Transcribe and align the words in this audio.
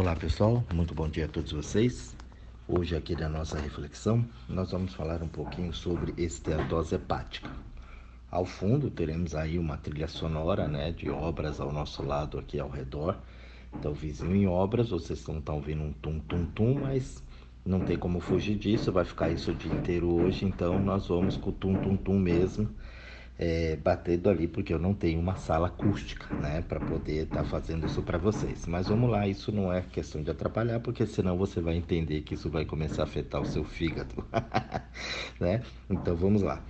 Olá 0.00 0.14
pessoal, 0.14 0.62
muito 0.72 0.94
bom 0.94 1.08
dia 1.08 1.24
a 1.24 1.28
todos 1.28 1.50
vocês. 1.50 2.14
Hoje 2.68 2.94
aqui 2.94 3.16
na 3.16 3.28
nossa 3.28 3.58
reflexão 3.58 4.24
nós 4.48 4.70
vamos 4.70 4.94
falar 4.94 5.20
um 5.24 5.28
pouquinho 5.28 5.74
sobre 5.74 6.14
esteatose 6.16 6.94
hepática. 6.94 7.50
Ao 8.30 8.46
fundo 8.46 8.92
teremos 8.92 9.34
aí 9.34 9.58
uma 9.58 9.76
trilha 9.76 10.06
sonora 10.06 10.68
né, 10.68 10.92
de 10.92 11.10
obras 11.10 11.58
ao 11.58 11.72
nosso 11.72 12.04
lado 12.04 12.38
aqui 12.38 12.60
ao 12.60 12.70
redor. 12.70 13.18
Então 13.74 13.92
vizinho 13.92 14.36
em 14.36 14.46
obras, 14.46 14.90
vocês 14.90 15.26
não 15.26 15.40
estão 15.40 15.56
ouvindo 15.56 15.82
um 15.82 15.92
tum-tum-tum, 15.94 16.78
mas 16.82 17.20
não 17.66 17.80
tem 17.80 17.98
como 17.98 18.20
fugir 18.20 18.56
disso, 18.56 18.92
vai 18.92 19.04
ficar 19.04 19.30
isso 19.30 19.50
o 19.50 19.54
dia 19.56 19.72
inteiro 19.72 20.14
hoje, 20.14 20.44
então 20.44 20.78
nós 20.78 21.08
vamos 21.08 21.36
com 21.36 21.50
o 21.50 21.52
tum-tum-tum 21.52 22.20
mesmo 22.20 22.70
é, 23.38 23.76
batendo 23.76 24.28
ali, 24.28 24.48
porque 24.48 24.74
eu 24.74 24.78
não 24.78 24.92
tenho 24.92 25.20
uma 25.20 25.36
sala 25.36 25.68
acústica, 25.68 26.34
né, 26.34 26.60
para 26.62 26.80
poder 26.80 27.22
estar 27.22 27.42
tá 27.42 27.44
fazendo 27.44 27.86
isso 27.86 28.02
para 28.02 28.18
vocês. 28.18 28.66
Mas 28.66 28.88
vamos 28.88 29.08
lá, 29.08 29.26
isso 29.28 29.52
não 29.52 29.72
é 29.72 29.80
questão 29.80 30.22
de 30.22 30.30
atrapalhar, 30.30 30.80
porque 30.80 31.06
senão 31.06 31.38
você 31.38 31.60
vai 31.60 31.76
entender 31.76 32.22
que 32.22 32.34
isso 32.34 32.50
vai 32.50 32.64
começar 32.64 33.02
a 33.02 33.04
afetar 33.04 33.40
o 33.40 33.46
seu 33.46 33.62
fígado, 33.64 34.26
né? 35.38 35.62
Então 35.88 36.16
vamos 36.16 36.42
lá. 36.42 36.62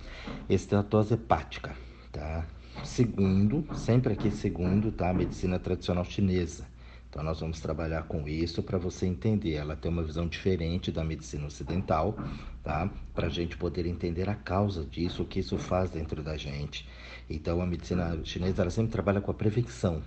Esteatose 0.47 1.15
hepática, 1.15 1.75
tá? 2.11 2.45
Segundo, 2.83 3.65
sempre 3.75 4.13
aqui 4.13 4.29
segundo, 4.29 4.91
tá? 4.91 5.11
Medicina 5.11 5.57
tradicional 5.57 6.05
chinesa. 6.05 6.65
Então 7.09 7.23
nós 7.23 7.39
vamos 7.39 7.59
trabalhar 7.59 8.03
com 8.03 8.27
isso 8.27 8.61
para 8.61 8.77
você 8.77 9.07
entender. 9.07 9.55
Ela 9.55 9.75
tem 9.75 9.91
uma 9.91 10.03
visão 10.03 10.27
diferente 10.27 10.91
da 10.91 11.03
medicina 11.03 11.47
ocidental, 11.47 12.15
tá? 12.63 12.89
Para 13.15 13.27
a 13.27 13.29
gente 13.29 13.57
poder 13.57 13.87
entender 13.87 14.29
a 14.29 14.35
causa 14.35 14.85
disso, 14.85 15.23
o 15.23 15.25
que 15.25 15.39
isso 15.39 15.57
faz 15.57 15.89
dentro 15.89 16.21
da 16.21 16.37
gente. 16.37 16.87
Então 17.27 17.61
a 17.61 17.65
medicina 17.65 18.19
chinesa 18.23 18.61
ela 18.61 18.71
sempre 18.71 18.91
trabalha 18.91 19.21
com 19.21 19.31
a 19.31 19.33
prevenção. 19.33 20.03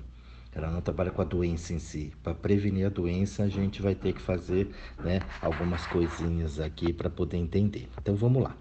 Ela 0.54 0.70
não 0.70 0.80
trabalha 0.80 1.10
com 1.10 1.22
a 1.22 1.24
doença 1.24 1.72
em 1.72 1.78
si. 1.78 2.12
Para 2.22 2.34
prevenir 2.34 2.86
a 2.86 2.90
doença, 2.90 3.42
a 3.42 3.48
gente 3.48 3.80
vai 3.82 3.94
ter 3.94 4.12
que 4.12 4.20
fazer 4.20 4.70
né, 5.02 5.20
algumas 5.40 5.86
coisinhas 5.86 6.60
aqui 6.60 6.92
para 6.92 7.08
poder 7.10 7.38
entender. 7.38 7.88
Então 8.00 8.14
vamos 8.14 8.42
lá. 8.42 8.54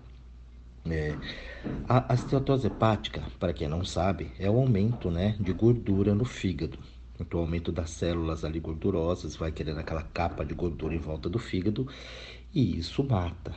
É, 0.90 1.16
a 1.88 2.14
esteatose 2.14 2.66
hepática, 2.66 3.22
para 3.40 3.54
quem 3.54 3.68
não 3.68 3.86
sabe, 3.86 4.32
é 4.40 4.50
o 4.50 4.58
aumento 4.58 5.12
né, 5.12 5.36
de 5.40 5.54
gordura 5.54 6.16
no 6.16 6.26
fígado. 6.26 6.80
O 7.34 7.38
aumento 7.38 7.72
das 7.72 7.92
células 7.92 8.44
ali 8.44 8.60
gordurosas 8.60 9.36
vai 9.36 9.52
querendo 9.52 9.80
aquela 9.80 10.04
capa 10.04 10.44
de 10.46 10.54
gordura 10.54 10.96
em 10.96 11.00
volta 11.00 11.30
do 11.30 11.40
fígado 11.40 11.88
e 12.54 12.78
isso 12.78 13.04
mata. 13.04 13.54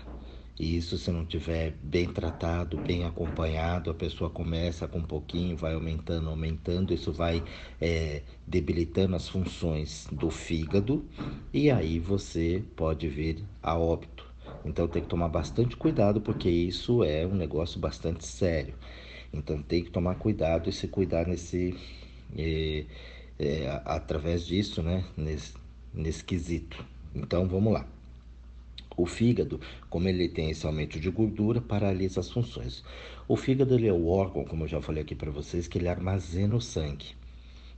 E 0.58 0.76
isso, 0.76 0.96
se 0.96 1.10
não 1.10 1.26
tiver 1.26 1.72
bem 1.82 2.06
tratado, 2.12 2.78
bem 2.78 3.04
acompanhado, 3.04 3.90
a 3.90 3.94
pessoa 3.94 4.30
começa 4.30 4.86
com 4.86 4.98
um 4.98 5.02
pouquinho, 5.04 5.56
vai 5.56 5.74
aumentando, 5.74 6.28
aumentando, 6.30 6.94
isso 6.94 7.12
vai 7.12 7.42
é, 7.80 8.22
debilitando 8.46 9.16
as 9.16 9.28
funções 9.28 10.06
do 10.12 10.30
fígado 10.30 11.04
e 11.52 11.70
aí 11.70 11.98
você 11.98 12.62
pode 12.76 13.08
vir 13.08 13.44
a 13.60 13.76
óbito. 13.76 14.24
Então 14.64 14.86
tem 14.86 15.02
que 15.02 15.08
tomar 15.08 15.28
bastante 15.28 15.76
cuidado 15.76 16.20
porque 16.20 16.48
isso 16.48 17.02
é 17.02 17.26
um 17.26 17.34
negócio 17.34 17.80
bastante 17.80 18.24
sério. 18.24 18.74
Então 19.32 19.60
tem 19.60 19.82
que 19.82 19.90
tomar 19.90 20.14
cuidado 20.16 20.70
e 20.70 20.72
se 20.72 20.86
cuidar 20.86 21.26
nesse. 21.26 21.76
Eh, 22.36 22.86
é, 23.38 23.80
através 23.84 24.46
disso, 24.46 24.82
né, 24.82 25.04
nesse, 25.16 25.54
nesse 25.92 26.24
quesito. 26.24 26.84
Então 27.14 27.46
vamos 27.48 27.72
lá. 27.72 27.86
O 28.96 29.06
fígado, 29.06 29.60
como 29.90 30.08
ele 30.08 30.28
tem 30.28 30.50
esse 30.50 30.64
aumento 30.66 31.00
de 31.00 31.10
gordura, 31.10 31.60
paralisa 31.60 32.20
as 32.20 32.30
funções. 32.30 32.84
O 33.26 33.36
fígado 33.36 33.74
ele 33.74 33.88
é 33.88 33.92
o 33.92 34.06
órgão, 34.06 34.44
como 34.44 34.64
eu 34.64 34.68
já 34.68 34.80
falei 34.80 35.02
aqui 35.02 35.14
para 35.14 35.30
vocês, 35.30 35.66
que 35.66 35.78
ele 35.78 35.88
armazena 35.88 36.54
o 36.54 36.60
sangue. 36.60 37.06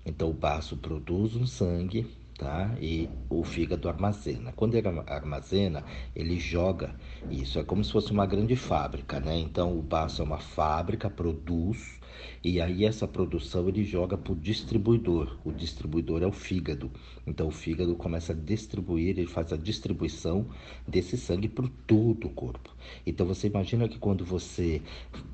Então 0.04 0.28
o 0.28 0.34
baço 0.34 0.76
produz 0.76 1.34
um 1.34 1.46
sangue 1.46 2.06
tá? 2.36 2.74
E 2.80 3.08
o 3.28 3.42
fígado 3.42 3.88
armazena. 3.88 4.52
Quando 4.52 4.74
ele 4.74 4.86
armazena, 5.06 5.84
ele 6.14 6.38
joga. 6.38 6.94
Isso 7.30 7.58
é 7.58 7.64
como 7.64 7.82
se 7.82 7.92
fosse 7.92 8.12
uma 8.12 8.26
grande 8.26 8.56
fábrica, 8.56 9.18
né? 9.20 9.38
Então 9.38 9.76
o 9.76 9.82
baço 9.82 10.22
é 10.22 10.24
uma 10.24 10.38
fábrica, 10.38 11.10
produz 11.10 11.98
e 12.42 12.60
aí 12.60 12.84
essa 12.84 13.06
produção 13.06 13.68
ele 13.68 13.84
joga 13.84 14.16
para 14.16 14.32
o 14.32 14.36
distribuidor. 14.36 15.36
O 15.44 15.52
distribuidor 15.52 16.22
é 16.22 16.26
o 16.26 16.32
fígado. 16.32 16.90
Então 17.26 17.48
o 17.48 17.50
fígado 17.50 17.94
começa 17.96 18.32
a 18.32 18.36
distribuir, 18.36 19.10
ele 19.10 19.26
faz 19.26 19.52
a 19.52 19.56
distribuição 19.56 20.46
desse 20.86 21.16
sangue 21.16 21.48
para 21.48 21.68
todo 21.86 22.26
o 22.26 22.30
corpo. 22.30 22.74
Então 23.06 23.26
você 23.26 23.46
imagina 23.46 23.88
que 23.88 23.98
quando 23.98 24.24
você 24.24 24.82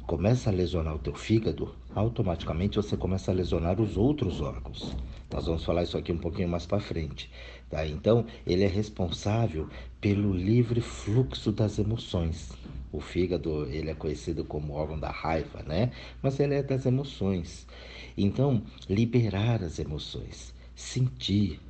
começa 0.07 0.51
a 0.51 0.53
lesionar 0.53 0.95
o 0.95 0.99
teu 0.99 1.15
fígado, 1.15 1.75
automaticamente 1.95 2.77
você 2.77 2.97
começa 2.97 3.31
a 3.31 3.35
lesionar 3.35 3.81
os 3.81 3.97
outros 3.97 4.41
órgãos. 4.41 4.97
Nós 5.33 5.47
vamos 5.47 5.65
falar 5.65 5.83
isso 5.83 5.97
aqui 5.97 6.13
um 6.13 6.19
pouquinho 6.19 6.49
mais 6.49 6.67
para 6.67 6.81
frente. 6.81 7.31
Tá? 7.71 7.87
Então, 7.87 8.27
ele 8.47 8.65
é 8.65 8.69
responsável 8.69 9.69
pelo 10.01 10.33
livre 10.33 10.81
fluxo 10.81 11.51
das 11.53 11.79
emoções. 11.79 12.53
O 12.93 13.01
fígado, 13.01 13.65
ele 13.67 13.91
é 13.91 13.95
conhecido 13.95 14.45
como 14.45 14.75
órgão 14.75 14.99
da 14.99 15.11
raiva, 15.11 15.63
né? 15.63 15.91
Mas 16.23 16.39
ele 16.39 16.55
é 16.55 16.63
das 16.63 16.85
emoções. 16.87 17.67
Então, 18.17 18.63
liberar 18.89 19.63
as 19.63 19.79
emoções, 19.79 20.55
sentir, 20.75 21.61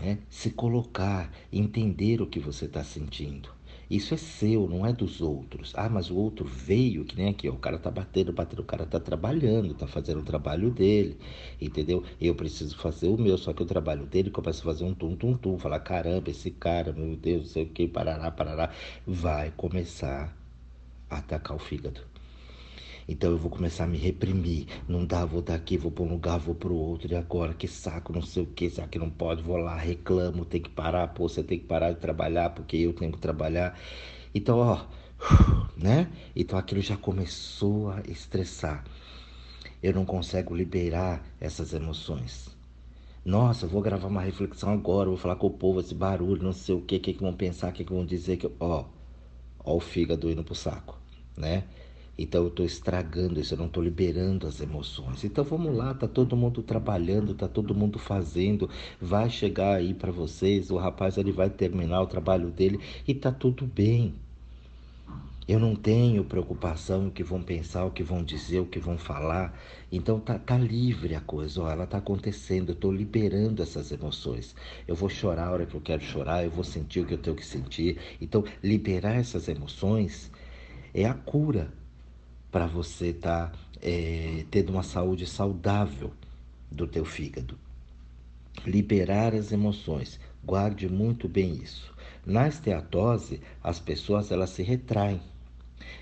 né? 0.00 0.18
se 0.28 0.50
colocar, 0.50 1.30
entender 1.52 2.22
o 2.22 2.26
que 2.26 2.40
você 2.40 2.64
está 2.64 2.82
sentindo. 2.82 3.50
Isso 3.90 4.12
é 4.12 4.16
seu, 4.18 4.68
não 4.68 4.84
é 4.86 4.92
dos 4.92 5.22
outros. 5.22 5.72
Ah, 5.74 5.88
mas 5.88 6.10
o 6.10 6.16
outro 6.16 6.44
veio, 6.44 7.04
que 7.04 7.16
nem 7.16 7.28
aqui, 7.28 7.48
ó, 7.48 7.52
o 7.54 7.58
cara 7.58 7.78
tá 7.78 7.90
batendo, 7.90 8.32
batendo, 8.32 8.60
o 8.60 8.64
cara 8.64 8.84
tá 8.84 9.00
trabalhando, 9.00 9.74
tá 9.74 9.86
fazendo 9.86 10.20
o 10.20 10.24
trabalho 10.24 10.70
dele, 10.70 11.16
entendeu? 11.60 12.04
Eu 12.20 12.34
preciso 12.34 12.76
fazer 12.76 13.08
o 13.08 13.16
meu, 13.16 13.38
só 13.38 13.52
que 13.54 13.62
o 13.62 13.66
trabalho 13.66 14.04
dele 14.06 14.30
começa 14.30 14.60
a 14.60 14.64
fazer 14.64 14.84
um 14.84 14.94
tum, 14.94 15.16
tum, 15.16 15.34
tum, 15.36 15.58
falar, 15.58 15.80
caramba, 15.80 16.30
esse 16.30 16.50
cara, 16.50 16.92
meu 16.92 17.16
Deus, 17.16 17.50
sei 17.50 17.64
o 17.64 17.68
que, 17.68 17.88
parará, 17.88 18.30
parará, 18.30 18.70
vai 19.06 19.52
começar 19.56 20.37
atacar 21.10 21.56
o 21.56 21.60
fígado. 21.60 22.00
Então 23.08 23.30
eu 23.30 23.38
vou 23.38 23.50
começar 23.50 23.84
a 23.84 23.86
me 23.86 23.96
reprimir. 23.96 24.66
Não 24.86 25.04
dá, 25.06 25.24
vou 25.24 25.40
daqui, 25.40 25.78
vou 25.78 25.90
para 25.90 26.04
um 26.04 26.10
lugar, 26.10 26.38
vou 26.38 26.54
para 26.54 26.68
o 26.68 26.76
outro. 26.76 27.10
E 27.10 27.16
agora, 27.16 27.54
que 27.54 27.66
saco, 27.66 28.12
não 28.12 28.20
sei 28.20 28.42
o 28.42 28.46
que, 28.46 28.68
será 28.68 28.86
que 28.86 28.98
não 28.98 29.08
pode? 29.08 29.42
Vou 29.42 29.56
lá, 29.56 29.74
reclamo, 29.76 30.44
tem 30.44 30.60
que 30.60 30.68
parar. 30.68 31.08
Pô, 31.08 31.28
você 31.28 31.42
tem 31.42 31.58
que 31.58 31.64
parar 31.64 31.92
de 31.92 32.00
trabalhar 32.00 32.50
porque 32.50 32.76
eu 32.76 32.92
tenho 32.92 33.12
que 33.12 33.18
trabalhar. 33.18 33.78
Então, 34.34 34.58
ó, 34.58 34.84
né? 35.76 36.10
Então 36.36 36.58
aquilo 36.58 36.82
já 36.82 36.96
começou 36.96 37.90
a 37.90 38.02
estressar. 38.02 38.84
Eu 39.82 39.94
não 39.94 40.04
consigo 40.04 40.54
liberar 40.54 41.24
essas 41.40 41.72
emoções. 41.72 42.48
Nossa, 43.24 43.66
vou 43.66 43.80
gravar 43.80 44.08
uma 44.08 44.22
reflexão 44.22 44.70
agora, 44.72 45.08
vou 45.08 45.16
falar 45.16 45.36
com 45.36 45.46
o 45.46 45.50
povo, 45.50 45.80
esse 45.80 45.94
barulho, 45.94 46.42
não 46.42 46.52
sei 46.52 46.74
o 46.74 46.80
que, 46.80 46.96
o 46.96 47.00
que, 47.00 47.14
que 47.14 47.20
vão 47.22 47.34
pensar, 47.34 47.70
o 47.70 47.72
que, 47.72 47.84
que 47.84 47.92
vão 47.92 48.04
dizer. 48.04 48.36
Que... 48.36 48.50
Ó, 48.60 48.84
ó 49.64 49.76
o 49.76 49.80
fígado 49.80 50.30
indo 50.30 50.44
pro 50.44 50.54
saco, 50.54 50.97
né? 51.38 51.64
Então 52.18 52.42
eu 52.42 52.48
estou 52.48 52.66
estragando 52.66 53.38
isso, 53.38 53.54
eu 53.54 53.58
não 53.58 53.66
estou 53.66 53.82
liberando 53.82 54.46
as 54.48 54.60
emoções. 54.60 55.22
Então 55.22 55.44
vamos 55.44 55.74
lá, 55.76 55.94
tá 55.94 56.08
todo 56.08 56.36
mundo 56.36 56.62
trabalhando, 56.62 57.32
tá 57.32 57.46
todo 57.46 57.74
mundo 57.74 57.96
fazendo, 57.98 58.68
vai 59.00 59.30
chegar 59.30 59.76
aí 59.76 59.94
para 59.94 60.10
vocês, 60.10 60.70
o 60.70 60.76
rapaz 60.76 61.16
ele 61.16 61.30
vai 61.30 61.48
terminar 61.48 62.02
o 62.02 62.06
trabalho 62.08 62.50
dele 62.50 62.80
e 63.06 63.14
tá 63.14 63.30
tudo 63.30 63.64
bem. 63.66 64.14
Eu 65.46 65.58
não 65.58 65.74
tenho 65.74 66.24
preocupação 66.24 67.06
o 67.06 67.10
que 67.10 67.22
vão 67.22 67.40
pensar, 67.42 67.84
o 67.86 67.90
que 67.90 68.02
vão 68.02 68.22
dizer, 68.22 68.60
o 68.60 68.66
que 68.66 68.78
vão 68.78 68.98
falar. 68.98 69.58
Então 69.90 70.20
tá, 70.20 70.38
tá 70.38 70.58
livre 70.58 71.14
a 71.14 71.20
coisa, 71.20 71.62
ó, 71.62 71.70
ela 71.70 71.86
tá 71.86 71.98
acontecendo, 71.98 72.70
eu 72.72 72.74
tô 72.74 72.92
liberando 72.92 73.62
essas 73.62 73.90
emoções. 73.92 74.54
Eu 74.86 74.94
vou 74.96 75.08
chorar 75.08 75.46
a 75.46 75.52
hora 75.52 75.66
que 75.66 75.74
eu 75.74 75.80
quero 75.80 76.02
chorar, 76.02 76.44
eu 76.44 76.50
vou 76.50 76.64
sentir 76.64 77.00
o 77.00 77.06
que 77.06 77.14
eu 77.14 77.18
tenho 77.18 77.36
que 77.36 77.46
sentir. 77.46 77.96
Então, 78.20 78.44
liberar 78.62 79.14
essas 79.14 79.48
emoções 79.48 80.30
é 80.94 81.04
a 81.04 81.14
cura 81.14 81.72
para 82.50 82.66
você 82.66 83.08
estar 83.08 83.50
tá, 83.50 83.58
é, 83.80 84.44
tendo 84.50 84.70
uma 84.70 84.82
saúde 84.82 85.26
saudável 85.26 86.12
do 86.70 86.86
teu 86.86 87.04
fígado. 87.04 87.58
Liberar 88.66 89.34
as 89.34 89.52
emoções, 89.52 90.18
guarde 90.44 90.88
muito 90.88 91.28
bem 91.28 91.54
isso. 91.54 91.94
Na 92.26 92.48
esteatose, 92.48 93.40
as 93.62 93.78
pessoas 93.78 94.30
elas 94.30 94.50
se 94.50 94.62
retraem. 94.62 95.20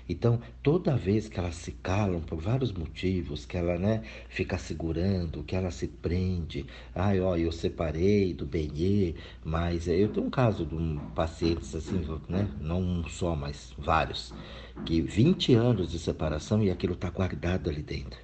Então, 0.07 0.39
toda 0.63 0.95
vez 0.95 1.27
que 1.27 1.39
elas 1.39 1.55
se 1.55 1.71
calam 1.71 2.21
por 2.21 2.39
vários 2.39 2.71
motivos, 2.71 3.45
que 3.45 3.57
ela 3.57 3.77
né, 3.77 4.03
fica 4.29 4.57
segurando, 4.57 5.43
que 5.43 5.55
ela 5.55 5.71
se 5.71 5.87
prende, 5.87 6.65
ai, 6.95 7.19
ó, 7.19 7.35
eu 7.35 7.51
separei 7.51 8.33
do 8.33 8.45
Benê, 8.45 9.15
mas 9.43 9.87
eu 9.87 10.09
tenho 10.09 10.27
um 10.27 10.29
caso 10.29 10.65
de 10.65 10.75
um 10.75 10.97
paciente 11.15 11.75
assim, 11.75 12.01
né, 12.29 12.47
não 12.61 12.81
um 12.81 13.07
só, 13.07 13.35
mas 13.35 13.73
vários, 13.77 14.33
que 14.85 15.01
20 15.01 15.53
anos 15.53 15.91
de 15.91 15.99
separação 15.99 16.63
e 16.63 16.69
aquilo 16.69 16.93
está 16.93 17.09
guardado 17.09 17.69
ali 17.69 17.81
dentro. 17.81 18.19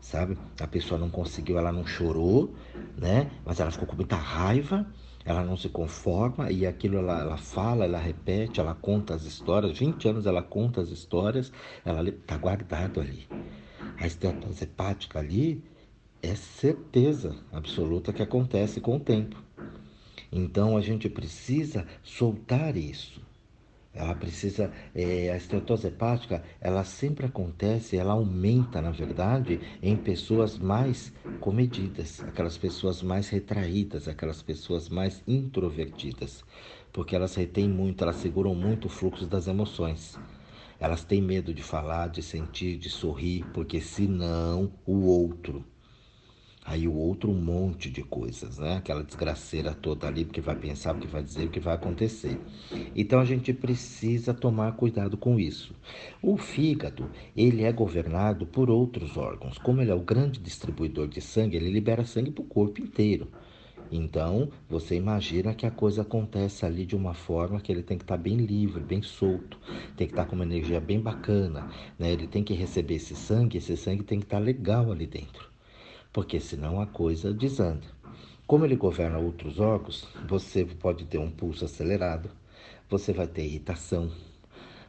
Sabe? 0.00 0.38
A 0.60 0.66
pessoa 0.66 0.98
não 0.98 1.10
conseguiu, 1.10 1.58
ela 1.58 1.72
não 1.72 1.84
chorou, 1.84 2.54
né? 2.96 3.30
Mas 3.44 3.58
ela 3.58 3.70
ficou 3.70 3.86
com 3.86 3.96
muita 3.96 4.16
raiva, 4.16 4.86
ela 5.28 5.44
não 5.44 5.58
se 5.58 5.68
conforma 5.68 6.50
e 6.50 6.66
aquilo 6.66 6.96
ela, 6.96 7.20
ela 7.20 7.36
fala, 7.36 7.84
ela 7.84 7.98
repete, 7.98 8.60
ela 8.60 8.74
conta 8.74 9.14
as 9.14 9.24
histórias. 9.24 9.78
20 9.78 10.08
anos 10.08 10.24
ela 10.24 10.42
conta 10.42 10.80
as 10.80 10.88
histórias, 10.88 11.52
ela 11.84 12.08
está 12.08 12.38
guardado 12.38 12.98
ali. 12.98 13.28
A 13.98 14.06
esteatose 14.06 14.64
hepática 14.64 15.18
ali 15.18 15.62
é 16.22 16.34
certeza 16.34 17.36
absoluta 17.52 18.10
que 18.10 18.22
acontece 18.22 18.80
com 18.80 18.96
o 18.96 19.00
tempo. 19.00 19.36
Então 20.32 20.78
a 20.78 20.80
gente 20.80 21.10
precisa 21.10 21.86
soltar 22.02 22.74
isso. 22.74 23.20
Ela 23.98 24.14
precisa, 24.14 24.70
é, 24.94 25.28
a 25.30 25.36
esteatose 25.36 25.88
hepática, 25.88 26.42
ela 26.60 26.84
sempre 26.84 27.26
acontece, 27.26 27.96
ela 27.96 28.12
aumenta, 28.12 28.80
na 28.80 28.92
verdade, 28.92 29.60
em 29.82 29.96
pessoas 29.96 30.56
mais 30.56 31.12
comedidas, 31.40 32.22
aquelas 32.24 32.56
pessoas 32.56 33.02
mais 33.02 33.28
retraídas, 33.28 34.06
aquelas 34.06 34.40
pessoas 34.40 34.88
mais 34.88 35.20
introvertidas, 35.26 36.44
porque 36.92 37.16
elas 37.16 37.34
retêm 37.34 37.68
muito, 37.68 38.04
elas 38.04 38.16
seguram 38.16 38.54
muito 38.54 38.84
o 38.86 38.88
fluxo 38.88 39.26
das 39.26 39.48
emoções. 39.48 40.20
Elas 40.78 41.02
têm 41.04 41.20
medo 41.20 41.52
de 41.52 41.62
falar, 41.62 42.08
de 42.08 42.22
sentir, 42.22 42.76
de 42.78 42.88
sorrir, 42.88 43.48
porque 43.52 43.80
senão 43.80 44.72
o 44.86 45.06
outro 45.06 45.64
Aí 46.70 46.86
o 46.86 46.94
outro 46.94 47.30
um 47.30 47.40
monte 47.40 47.88
de 47.88 48.02
coisas, 48.02 48.58
né? 48.58 48.76
Aquela 48.76 49.02
desgraceira 49.02 49.72
toda 49.72 50.06
ali, 50.06 50.26
porque 50.26 50.42
vai 50.42 50.54
pensar 50.54 50.94
o 50.94 50.98
que 50.98 51.06
vai 51.06 51.22
dizer, 51.22 51.46
o 51.46 51.50
que 51.50 51.58
vai 51.58 51.74
acontecer. 51.74 52.38
Então 52.94 53.18
a 53.18 53.24
gente 53.24 53.54
precisa 53.54 54.34
tomar 54.34 54.72
cuidado 54.72 55.16
com 55.16 55.40
isso. 55.40 55.74
O 56.20 56.36
fígado, 56.36 57.10
ele 57.34 57.62
é 57.62 57.72
governado 57.72 58.44
por 58.44 58.68
outros 58.68 59.16
órgãos. 59.16 59.56
Como 59.56 59.80
ele 59.80 59.90
é 59.90 59.94
o 59.94 60.02
grande 60.02 60.38
distribuidor 60.40 61.08
de 61.08 61.22
sangue, 61.22 61.56
ele 61.56 61.70
libera 61.70 62.04
sangue 62.04 62.30
para 62.30 62.42
o 62.42 62.46
corpo 62.46 62.82
inteiro. 62.82 63.28
Então, 63.90 64.50
você 64.68 64.94
imagina 64.94 65.54
que 65.54 65.64
a 65.64 65.70
coisa 65.70 66.02
acontece 66.02 66.66
ali 66.66 66.84
de 66.84 66.94
uma 66.94 67.14
forma 67.14 67.62
que 67.62 67.72
ele 67.72 67.82
tem 67.82 67.96
que 67.96 68.04
estar 68.04 68.18
tá 68.18 68.22
bem 68.22 68.36
livre, 68.36 68.82
bem 68.82 69.00
solto, 69.00 69.58
tem 69.96 70.06
que 70.06 70.12
estar 70.12 70.24
tá 70.24 70.28
com 70.28 70.36
uma 70.36 70.44
energia 70.44 70.80
bem 70.80 71.00
bacana, 71.00 71.70
né? 71.98 72.12
Ele 72.12 72.26
tem 72.26 72.44
que 72.44 72.52
receber 72.52 72.96
esse 72.96 73.16
sangue, 73.16 73.56
esse 73.56 73.74
sangue 73.74 74.02
tem 74.02 74.18
que 74.18 74.26
estar 74.26 74.36
tá 74.36 74.44
legal 74.44 74.92
ali 74.92 75.06
dentro 75.06 75.48
porque 76.12 76.40
senão 76.40 76.80
a 76.80 76.86
coisa 76.86 77.32
desanda. 77.32 77.86
Como 78.46 78.64
ele 78.64 78.76
governa 78.76 79.18
outros 79.18 79.60
órgãos, 79.60 80.08
você 80.26 80.64
pode 80.64 81.04
ter 81.04 81.18
um 81.18 81.30
pulso 81.30 81.64
acelerado, 81.64 82.30
você 82.88 83.12
vai 83.12 83.26
ter 83.26 83.44
irritação, 83.44 84.10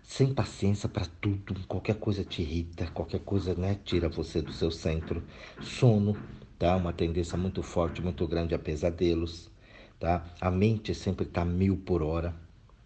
sem 0.01 0.33
paciência 0.33 0.89
para 0.89 1.05
tudo, 1.21 1.55
qualquer 1.67 1.95
coisa 1.95 2.23
te 2.23 2.41
irrita, 2.41 2.87
qualquer 2.87 3.19
coisa 3.19 3.53
né, 3.53 3.77
tira 3.83 4.09
você 4.09 4.41
do 4.41 4.51
seu 4.53 4.71
centro, 4.71 5.21
sono, 5.61 6.17
tá? 6.57 6.75
Uma 6.75 6.93
tendência 6.93 7.37
muito 7.37 7.61
forte, 7.61 8.01
muito 8.01 8.25
grande 8.25 8.55
a 8.55 8.59
pesadelos, 8.59 9.51
tá? 9.99 10.25
A 10.39 10.49
mente 10.49 10.95
sempre 10.95 11.25
está 11.25 11.43
mil 11.45 11.77
por 11.77 12.01
hora, 12.01 12.33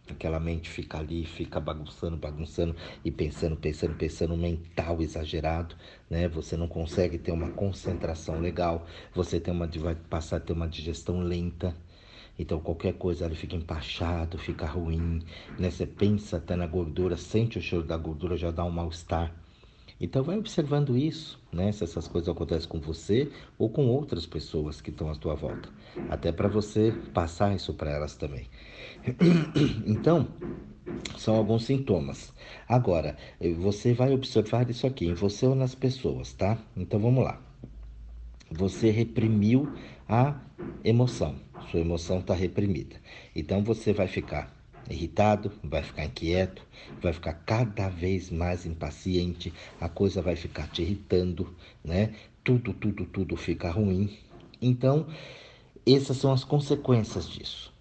Aquela 0.10 0.38
mente 0.40 0.70
fica 0.70 0.98
ali, 1.00 1.26
fica 1.26 1.62
bagunçando, 1.62 2.18
bagunçando 2.18 2.76
e 3.06 3.12
pensando, 3.12 3.56
pensando, 3.56 3.96
pensando, 3.96 4.36
mental 4.36 5.02
exagerado, 5.02 5.76
né? 6.10 6.28
Você 6.28 6.58
não 6.58 6.68
consegue 6.68 7.18
ter 7.18 7.32
uma 7.32 7.50
concentração 7.52 8.40
legal, 8.42 8.86
você 9.14 9.40
tem 9.40 9.54
uma, 9.54 9.66
vai 9.66 9.96
passar 9.96 10.38
a 10.38 10.40
ter 10.42 10.52
uma 10.52 10.68
digestão 10.68 11.22
lenta. 11.22 11.74
Então 12.38 12.60
qualquer 12.60 12.94
coisa 12.94 13.26
ali 13.26 13.36
fica 13.36 13.56
empachado, 13.56 14.38
fica 14.38 14.66
ruim, 14.66 15.22
né? 15.58 15.72
Você 15.72 15.86
pensa 15.86 16.38
até 16.38 16.56
na 16.56 16.68
gordura, 16.68 17.16
sente 17.16 17.58
o 17.58 17.62
cheiro 17.62 17.86
da 17.86 17.96
gordura, 17.96 18.36
já 18.36 18.52
dá 18.52 18.66
um 18.66 18.72
mal-estar. 18.72 19.43
Então 20.00 20.24
vai 20.24 20.38
observando 20.38 20.98
isso, 20.98 21.40
né? 21.52 21.72
Se 21.72 21.84
essas 21.84 22.08
coisas 22.08 22.30
acontecem 22.30 22.68
com 22.68 22.80
você 22.80 23.32
ou 23.58 23.70
com 23.70 23.88
outras 23.88 24.26
pessoas 24.26 24.82
que 24.82 24.90
estão 24.90 25.10
à 25.10 25.16
tua 25.16 25.36
volta, 25.36 25.70
até 26.10 26.32
para 26.32 26.48
você 26.48 26.94
passar 27.14 27.56
isso 27.56 27.74
para 27.74 27.92
elas 27.92 28.16
também. 28.16 28.48
Então, 29.86 30.28
são 31.18 31.36
alguns 31.36 31.66
sintomas. 31.66 32.34
Agora, 32.68 33.16
você 33.58 33.94
vai 33.94 34.14
observar 34.14 34.70
isso 34.70 34.86
aqui 34.86 35.06
em 35.06 35.14
você 35.14 35.46
ou 35.46 35.56
nas 35.56 35.76
pessoas, 35.76 36.34
tá? 36.34 36.58
Então 36.76 37.00
vamos 37.00 37.24
lá. 37.24 37.42
Você 38.52 38.92
reprimiu 38.92 39.72
a 40.08 40.40
emoção, 40.84 41.36
sua 41.72 41.80
emoção 41.80 42.20
está 42.20 42.34
reprimida. 42.34 42.96
Então 43.36 43.64
você 43.64 43.94
vai 43.94 44.08
ficar 44.08 44.54
irritado, 44.90 45.52
vai 45.64 45.84
ficar 45.84 46.06
inquieto, 46.06 46.62
vai 47.02 47.14
ficar 47.14 47.34
cada 47.34 47.90
vez 47.90 48.30
mais 48.30 48.66
impaciente, 48.66 49.54
a 49.80 49.88
coisa 49.88 50.22
vai 50.22 50.36
ficar 50.36 50.68
te 50.68 50.82
irritando, 50.82 51.56
né? 51.84 52.14
Tudo, 52.44 52.74
tudo, 52.74 53.06
tudo 53.06 53.38
fica 53.38 53.72
ruim. 53.72 54.18
Então, 54.62 55.08
essas 55.86 56.18
são 56.18 56.32
as 56.32 56.44
consequências 56.44 57.28
disso. 57.28 57.74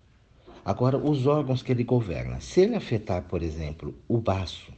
Agora, 0.65 0.97
os 0.97 1.27
órgãos 1.27 1.63
que 1.63 1.73
ele 1.73 1.83
governa. 1.83 2.41
Se 2.41 2.61
ele 2.61 2.77
afetar, 2.77 3.23
por 3.25 3.43
exemplo, 3.43 3.95
o 4.07 4.19
baço, 4.19 4.73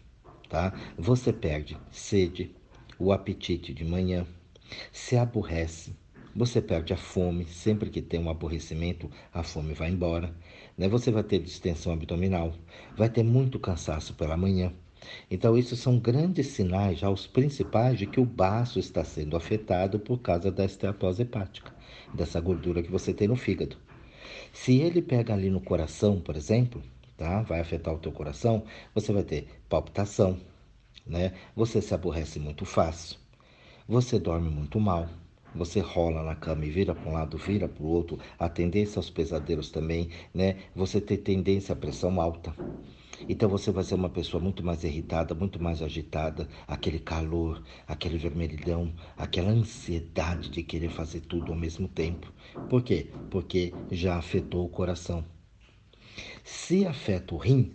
tá? 0.49 0.73
Você 0.97 1.33
perde 1.33 1.77
sede, 1.91 2.55
o 2.99 3.13
apetite 3.13 3.75
de 3.75 3.85
manhã, 3.85 4.27
se 4.91 5.17
aborrece, 5.17 5.95
você 6.35 6.61
perde 6.61 6.93
a 6.93 6.97
fome, 6.97 7.45
sempre 7.45 7.91
que 7.91 8.03
tem 8.03 8.19
um 8.19 8.31
aborrecimento, 8.31 9.11
a 9.33 9.43
fome 9.43 9.75
vai 9.75 9.91
embora. 9.91 10.35
Né? 10.77 10.89
Você 10.89 11.11
vai 11.11 11.23
ter 11.23 11.39
distensão 11.39 11.93
abdominal, 11.93 12.53
vai 12.97 13.09
ter 13.09 13.23
muito 13.23 13.59
cansaço 13.59 14.15
pela 14.15 14.37
manhã. 14.37 14.73
Então, 15.31 15.57
esses 15.57 15.79
são 15.79 15.99
grandes 15.99 16.49
sinais, 16.49 16.99
já 16.99 17.11
os 17.11 17.27
principais, 17.27 17.99
de 17.99 18.07
que 18.07 18.21
o 18.21 18.25
baço 18.25 18.79
está 18.79 19.05
sendo 19.05 19.37
afetado 19.37 19.99
por 19.99 20.19
causa 20.19 20.51
da 20.51 20.65
esteatose 20.65 21.23
hepática, 21.23 21.75
dessa 22.15 22.41
gordura 22.41 22.83
que 22.83 22.91
você 22.91 23.13
tem 23.13 23.29
no 23.29 23.37
fígado. 23.37 23.77
Se 24.53 24.79
ele 24.81 25.03
pega 25.03 25.35
ali 25.35 25.51
no 25.51 25.61
coração, 25.61 26.21
por 26.21 26.37
exemplo, 26.37 26.83
tá? 27.17 27.43
Vai 27.43 27.61
afetar 27.61 27.93
o 27.95 27.99
teu 27.99 28.13
coração, 28.13 28.65
você 28.95 29.13
vai 29.13 29.23
ter 29.23 29.47
palpitação, 29.69 30.39
né? 31.07 31.33
Você 31.55 31.81
se 31.83 31.95
aborrece 31.95 32.39
muito 32.39 32.65
fácil, 32.65 33.19
você 33.87 34.19
dorme 34.19 34.49
muito 34.49 34.81
mal, 34.81 35.09
você 35.55 35.81
rola 35.81 36.23
na 36.23 36.35
cama 36.35 36.65
e 36.65 36.71
vira 36.71 36.95
para 36.95 37.11
um 37.11 37.15
lado, 37.15 37.39
vira 37.39 37.69
para 37.69 37.83
o 37.83 37.89
outro, 37.89 38.19
a 38.39 38.49
tendência 38.49 38.99
aos 38.99 39.11
pesadelos 39.11 39.71
também, 39.71 40.11
né? 40.33 40.57
Você 40.75 41.01
tem 41.01 41.17
tendência 41.17 41.73
à 41.73 41.77
pressão 41.77 42.21
alta. 42.21 42.55
Então 43.29 43.49
você 43.49 43.71
vai 43.71 43.85
ser 43.85 43.95
uma 43.95 44.09
pessoa 44.09 44.43
muito 44.43 44.65
mais 44.65 44.85
irritada, 44.85 45.35
muito 45.35 45.63
mais 45.63 45.81
agitada, 45.81 46.49
aquele 46.67 46.99
calor, 46.99 47.63
aquele 47.87 48.19
vermelhidão, 48.19 48.93
aquela 49.17 49.51
ansiedade 49.51 50.51
de 50.51 50.63
querer 50.63 50.91
fazer 50.91 51.21
tudo 51.21 51.53
ao 51.53 51.59
mesmo 51.59 51.89
tempo. 51.89 52.33
Por 52.69 52.83
quê? 52.83 53.11
Porque 53.31 53.73
já 53.91 54.17
afetou 54.17 54.65
o 54.65 54.69
coração. 54.69 55.25
Se 56.45 56.87
afeta 56.87 57.35
o 57.35 57.39
rim, 57.39 57.73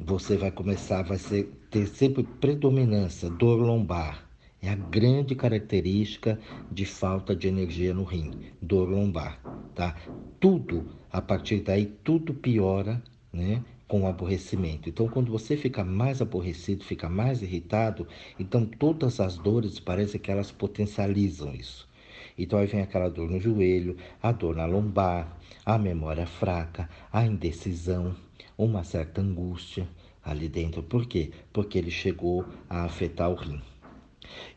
você 0.00 0.36
vai 0.36 0.50
começar, 0.50 1.02
vai 1.02 1.18
ser, 1.18 1.44
ter 1.70 1.86
sempre 1.86 2.22
predominância, 2.22 3.30
dor 3.30 3.60
lombar, 3.60 4.25
é 4.66 4.70
a 4.70 4.74
grande 4.74 5.34
característica 5.34 6.38
de 6.70 6.84
falta 6.84 7.36
de 7.36 7.46
energia 7.46 7.94
no 7.94 8.02
rim, 8.02 8.32
dor 8.60 8.88
lombar, 8.88 9.40
tá? 9.74 9.94
Tudo, 10.40 10.84
a 11.10 11.22
partir 11.22 11.60
daí, 11.60 11.86
tudo 11.86 12.34
piora, 12.34 13.00
né? 13.32 13.62
Com 13.86 14.02
o 14.02 14.06
aborrecimento. 14.08 14.88
Então, 14.88 15.08
quando 15.08 15.30
você 15.30 15.56
fica 15.56 15.84
mais 15.84 16.20
aborrecido, 16.20 16.82
fica 16.82 17.08
mais 17.08 17.42
irritado, 17.42 18.08
então 18.38 18.66
todas 18.66 19.20
as 19.20 19.38
dores 19.38 19.78
parece 19.78 20.18
que 20.18 20.32
elas 20.32 20.50
potencializam 20.50 21.54
isso. 21.54 21.88
Então 22.36 22.58
aí 22.58 22.66
vem 22.66 22.82
aquela 22.82 23.08
dor 23.08 23.30
no 23.30 23.38
joelho, 23.38 23.96
a 24.20 24.32
dor 24.32 24.56
na 24.56 24.66
lombar, 24.66 25.38
a 25.64 25.78
memória 25.78 26.26
fraca, 26.26 26.88
a 27.12 27.24
indecisão, 27.24 28.14
uma 28.58 28.82
certa 28.82 29.20
angústia 29.20 29.88
ali 30.24 30.48
dentro. 30.48 30.82
Por 30.82 31.06
quê? 31.06 31.30
Porque 31.52 31.78
ele 31.78 31.90
chegou 31.90 32.48
a 32.68 32.82
afetar 32.84 33.30
o 33.30 33.34
rim. 33.34 33.62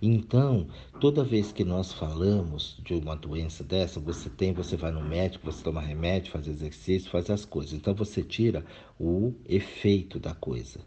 Então, 0.01 0.67
toda 0.99 1.23
vez 1.23 1.51
que 1.51 1.63
nós 1.63 1.91
falamos 1.93 2.79
de 2.83 2.93
uma 2.93 3.15
doença 3.15 3.63
dessa, 3.63 3.99
você 3.99 4.29
tem, 4.29 4.53
você 4.53 4.75
vai 4.75 4.91
no 4.91 5.03
médico, 5.03 5.51
você 5.51 5.63
toma 5.63 5.81
remédio, 5.81 6.31
faz 6.31 6.47
exercício, 6.47 7.11
faz 7.11 7.29
as 7.29 7.45
coisas. 7.45 7.73
Então 7.73 7.93
você 7.93 8.23
tira 8.23 8.65
o 8.99 9.33
efeito 9.47 10.19
da 10.19 10.33
coisa. 10.33 10.79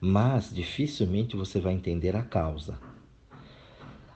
Mas 0.00 0.52
dificilmente 0.52 1.36
você 1.36 1.60
vai 1.60 1.72
entender 1.72 2.16
a 2.16 2.22
causa. 2.22 2.78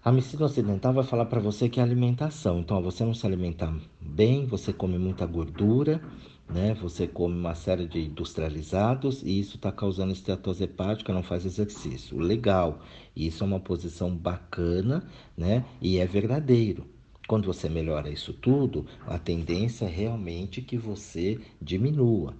A 0.05 0.13
medicina 0.13 0.45
ocidental 0.45 0.93
vai 0.93 1.05
falar 1.05 1.25
para 1.25 1.41
você 1.41 1.67
que 1.67 1.81
é 1.81 1.83
alimentação. 1.83 2.61
Então, 2.61 2.83
você 2.83 3.03
não 3.03 3.15
se 3.15 3.27
alimenta 3.27 3.75
bem, 3.99 4.45
você 4.45 4.71
come 4.71 4.99
muita 4.99 5.25
gordura, 5.25 5.99
né? 6.49 6.75
Você 6.75 7.07
come 7.07 7.35
uma 7.37 7.55
série 7.55 7.87
de 7.87 8.01
industrializados 8.01 9.23
e 9.23 9.41
isso 9.41 9.57
está 9.57 9.73
causando 9.73 10.13
esteatose 10.13 10.65
hepática, 10.65 11.13
não 11.13 11.23
faz 11.23 11.45
exercício. 11.45 12.19
Legal, 12.19 12.81
isso 13.17 13.43
é 13.43 13.47
uma 13.47 13.61
posição 13.61 14.15
bacana, 14.15 15.07
né? 15.37 15.65
E 15.81 15.99
é 15.99 16.07
verdadeiro. 16.07 16.87
Quando 17.27 17.47
você 17.47 17.69
melhora 17.69 18.11
isso 18.11 18.35
tudo, 18.35 18.87
a 19.07 19.19
tendência 19.19 19.87
é 19.87 19.89
realmente 19.89 20.61
que 20.61 20.77
você 20.77 21.41
diminua. 21.61 22.35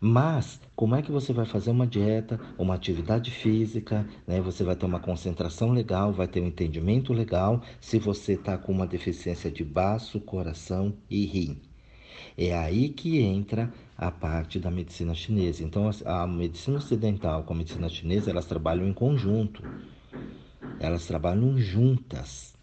Mas 0.00 0.60
como 0.76 0.94
é 0.94 1.02
que 1.02 1.10
você 1.10 1.32
vai 1.32 1.46
fazer 1.46 1.70
uma 1.70 1.86
dieta, 1.86 2.38
uma 2.58 2.74
atividade 2.74 3.30
física, 3.30 4.06
né? 4.26 4.40
Você 4.40 4.62
vai 4.62 4.76
ter 4.76 4.86
uma 4.86 5.00
concentração 5.00 5.72
legal, 5.72 6.12
vai 6.12 6.28
ter 6.28 6.40
um 6.40 6.46
entendimento 6.46 7.12
legal 7.12 7.62
se 7.80 7.98
você 7.98 8.34
está 8.34 8.56
com 8.56 8.72
uma 8.72 8.86
deficiência 8.86 9.50
de 9.50 9.64
baço, 9.64 10.20
coração 10.20 10.94
e 11.10 11.24
rim. 11.26 11.60
É 12.36 12.56
aí 12.56 12.88
que 12.90 13.18
entra 13.20 13.72
a 13.96 14.10
parte 14.10 14.58
da 14.58 14.70
medicina 14.70 15.14
chinesa. 15.14 15.62
Então, 15.64 15.90
a 16.04 16.26
medicina 16.26 16.78
ocidental 16.78 17.44
com 17.44 17.54
a 17.54 17.56
medicina 17.56 17.88
chinesa, 17.88 18.30
elas 18.30 18.46
trabalham 18.46 18.86
em 18.86 18.92
conjunto. 18.92 19.62
Elas 20.80 21.06
trabalham 21.06 21.58
juntas, 21.58 22.56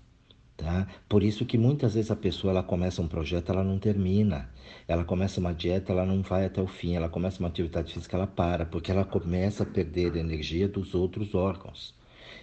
Tá? 0.55 0.87
Por 1.09 1.23
isso 1.23 1.45
que 1.45 1.57
muitas 1.57 1.95
vezes 1.95 2.11
a 2.11 2.15
pessoa 2.15 2.51
ela 2.51 2.63
começa 2.63 3.01
um 3.01 3.07
projeto, 3.07 3.51
ela 3.51 3.63
não 3.63 3.79
termina. 3.79 4.49
Ela 4.87 5.03
começa 5.03 5.39
uma 5.39 5.53
dieta, 5.53 5.91
ela 5.91 6.05
não 6.05 6.21
vai 6.21 6.45
até 6.45 6.61
o 6.61 6.67
fim. 6.67 6.95
Ela 6.95 7.09
começa 7.09 7.39
uma 7.39 7.49
atividade 7.49 7.91
física, 7.93 8.15
ela 8.15 8.27
para, 8.27 8.65
porque 8.65 8.91
ela 8.91 9.03
começa 9.03 9.63
a 9.63 9.65
perder 9.65 10.15
a 10.15 10.19
energia 10.19 10.67
dos 10.67 10.93
outros 10.93 11.33
órgãos. 11.33 11.95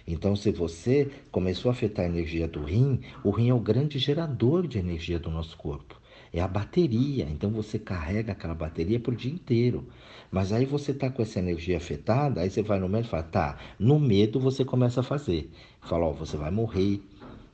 Então, 0.05 0.35
se 0.35 0.51
você 0.51 1.09
começou 1.31 1.69
a 1.69 1.73
afetar 1.73 2.05
a 2.05 2.09
energia 2.09 2.47
do 2.47 2.63
rim, 2.63 3.01
o 3.23 3.31
rim 3.31 3.49
é 3.49 3.53
o 3.53 3.59
grande 3.59 3.97
gerador 3.99 4.67
de 4.67 4.77
energia 4.77 5.19
do 5.19 5.29
nosso 5.31 5.55
corpo. 5.57 6.00
É 6.33 6.41
a 6.41 6.47
bateria. 6.47 7.27
Então, 7.29 7.49
você 7.51 7.77
carrega 7.79 8.31
aquela 8.31 8.55
bateria 8.55 8.99
por 8.99 9.15
dia 9.15 9.31
inteiro. 9.31 9.87
Mas 10.31 10.53
aí 10.53 10.65
você 10.65 10.91
está 10.91 11.09
com 11.09 11.21
essa 11.21 11.39
energia 11.39 11.77
afetada, 11.77 12.41
aí 12.41 12.49
você 12.49 12.61
vai 12.61 12.79
no 12.79 12.87
médico 12.87 13.09
e 13.09 13.11
fala, 13.11 13.23
tá, 13.23 13.57
no 13.77 13.99
medo 13.99 14.39
você 14.39 14.63
começa 14.63 15.01
a 15.01 15.03
fazer. 15.03 15.51
Fala, 15.81 16.05
ó, 16.05 16.13
você 16.13 16.37
vai 16.37 16.51
morrer, 16.51 17.01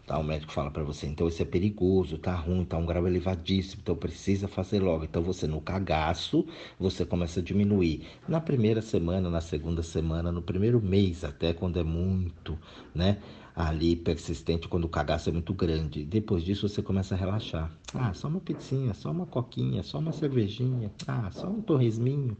Tá? 0.07 0.17
O 0.17 0.23
médico 0.23 0.53
fala 0.53 0.71
para 0.71 0.83
você, 0.83 1.05
então 1.05 1.27
isso 1.27 1.41
é 1.41 1.45
perigoso, 1.45 2.17
tá 2.17 2.33
ruim, 2.33 2.63
tá 2.63 2.77
um 2.77 2.85
grau 2.85 3.05
elevadíssimo, 3.05 3.81
então 3.83 3.93
precisa 3.93 4.47
fazer 4.47 4.79
logo. 4.79 5.03
Então 5.03 5.21
você 5.21 5.45
no 5.45 5.59
cagaço, 5.59 6.47
você 6.79 7.05
começa 7.05 7.41
a 7.41 7.43
diminuir. 7.43 8.07
Na 8.25 8.39
primeira 8.39 8.81
semana, 8.81 9.29
na 9.29 9.41
segunda 9.41 9.83
semana, 9.83 10.31
no 10.31 10.41
primeiro 10.41 10.81
mês, 10.81 11.25
até 11.25 11.51
quando 11.51 11.77
é 11.77 11.83
muito, 11.83 12.57
né? 12.95 13.17
Ali 13.59 13.95
persistente, 13.95 14.67
quando 14.67 14.85
o 14.85 14.89
cagaço 14.89 15.29
é 15.29 15.33
muito 15.33 15.51
grande. 15.51 16.05
Depois 16.05 16.43
disso 16.43 16.69
você 16.69 16.79
começa 16.79 17.15
a 17.15 17.17
relaxar. 17.17 17.71
Ah, 17.91 18.13
só 18.13 18.27
uma 18.27 18.39
pizzinha, 18.39 18.93
só 18.93 19.09
uma 19.09 19.25
coquinha, 19.25 19.81
só 19.81 19.97
uma 19.97 20.11
cervejinha. 20.11 20.91
Ah, 21.07 21.31
só 21.31 21.47
um 21.47 21.59
torresminho. 21.59 22.37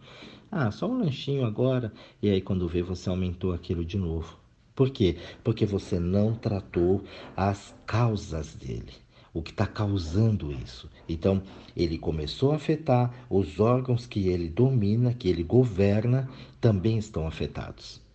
Ah, 0.51 0.69
só 0.69 0.87
um 0.87 0.99
lanchinho 0.99 1.43
agora. 1.43 1.91
E 2.21 2.29
aí 2.29 2.39
quando 2.39 2.67
vê, 2.67 2.83
você 2.83 3.09
aumentou 3.09 3.51
aquilo 3.51 3.83
de 3.83 3.97
novo. 3.97 4.37
Por 4.75 4.91
quê? 4.91 5.17
Porque 5.43 5.65
você 5.65 5.99
não 5.99 6.35
tratou 6.35 7.03
as 7.35 7.73
causas 7.87 8.53
dele, 8.53 8.93
o 9.33 9.41
que 9.41 9.49
está 9.49 9.65
causando 9.65 10.51
isso. 10.51 10.87
Então, 11.09 11.41
ele 11.75 11.97
começou 11.97 12.51
a 12.51 12.57
afetar, 12.57 13.25
os 13.27 13.59
órgãos 13.59 14.05
que 14.05 14.27
ele 14.27 14.47
domina, 14.47 15.15
que 15.15 15.27
ele 15.27 15.41
governa, 15.41 16.29
também 16.61 16.99
estão 16.99 17.25
afetados. 17.25 18.05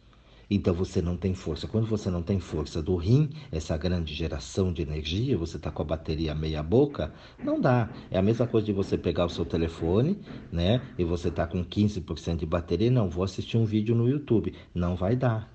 Então 0.54 0.74
você 0.74 1.00
não 1.00 1.16
tem 1.16 1.32
força. 1.32 1.66
Quando 1.66 1.86
você 1.86 2.10
não 2.10 2.20
tem 2.20 2.38
força 2.38 2.82
do 2.82 2.94
rim, 2.94 3.30
essa 3.50 3.74
grande 3.74 4.12
geração 4.12 4.70
de 4.70 4.82
energia, 4.82 5.34
você 5.34 5.56
está 5.56 5.70
com 5.70 5.80
a 5.80 5.84
bateria 5.84 6.34
meia 6.34 6.62
boca, 6.62 7.10
não 7.42 7.58
dá. 7.58 7.88
É 8.10 8.18
a 8.18 8.22
mesma 8.22 8.46
coisa 8.46 8.66
de 8.66 8.72
você 8.72 8.98
pegar 8.98 9.24
o 9.24 9.30
seu 9.30 9.46
telefone, 9.46 10.18
né? 10.52 10.82
E 10.98 11.04
você 11.04 11.28
está 11.28 11.46
com 11.46 11.64
15% 11.64 12.36
de 12.36 12.44
bateria, 12.44 12.90
não, 12.90 13.08
vou 13.08 13.24
assistir 13.24 13.56
um 13.56 13.64
vídeo 13.64 13.94
no 13.94 14.06
YouTube. 14.06 14.52
Não 14.74 14.94
vai 14.94 15.16
dar. 15.16 15.50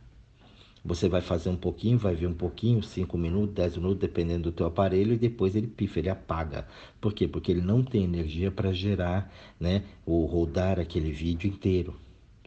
Você 0.84 1.08
vai 1.08 1.22
fazer 1.22 1.50
um 1.50 1.56
pouquinho, 1.56 2.00
vai 2.00 2.16
ver 2.16 2.26
um 2.26 2.34
pouquinho, 2.34 2.82
5 2.82 3.16
minutos, 3.20 3.54
10 3.54 3.78
minutos, 3.78 4.00
dependendo 4.00 4.44
do 4.44 4.52
teu 4.52 4.66
aparelho, 4.66 5.14
e 5.14 5.18
depois 5.18 5.56
ele 5.56 5.68
pifa, 5.68 6.00
ele 6.00 6.10
apaga. 6.10 6.66
Por 7.00 7.14
quê? 7.14 7.28
Porque 7.28 7.52
ele 7.52 7.62
não 7.62 7.84
tem 7.84 8.04
energia 8.04 8.50
para 8.50 8.74
gerar, 8.74 9.32
né, 9.60 9.84
ou 10.08 10.26
rodar 10.26 10.80
aquele 10.80 11.12
vídeo 11.12 11.48
inteiro. 11.48 11.94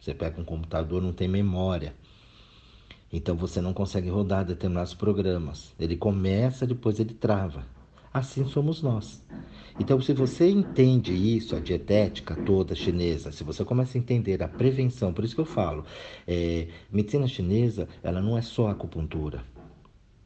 Você 0.01 0.15
pega 0.15 0.41
um 0.41 0.43
computador, 0.43 0.99
não 0.99 1.13
tem 1.13 1.27
memória. 1.27 1.93
Então 3.11 3.35
você 3.35 3.59
não 3.59 3.73
consegue 3.73 4.09
rodar 4.09 4.45
determinados 4.45 4.93
programas. 4.93 5.73
Ele 5.79 5.97
começa, 5.97 6.65
depois 6.65 6.99
ele 6.99 7.13
trava. 7.13 7.65
Assim 8.13 8.45
somos 8.45 8.81
nós. 8.81 9.23
Então, 9.79 9.99
se 10.01 10.11
você 10.11 10.49
entende 10.49 11.13
isso, 11.13 11.55
a 11.55 11.59
dietética 11.59 12.35
toda 12.35 12.75
chinesa, 12.75 13.31
se 13.31 13.43
você 13.43 13.63
começa 13.63 13.97
a 13.97 13.99
entender 13.99 14.43
a 14.43 14.47
prevenção, 14.47 15.13
por 15.13 15.23
isso 15.23 15.33
que 15.33 15.41
eu 15.41 15.45
falo, 15.45 15.85
é, 16.27 16.67
medicina 16.91 17.25
chinesa, 17.25 17.87
ela 18.03 18.21
não 18.21 18.37
é 18.37 18.41
só 18.41 18.67
acupuntura. 18.67 19.43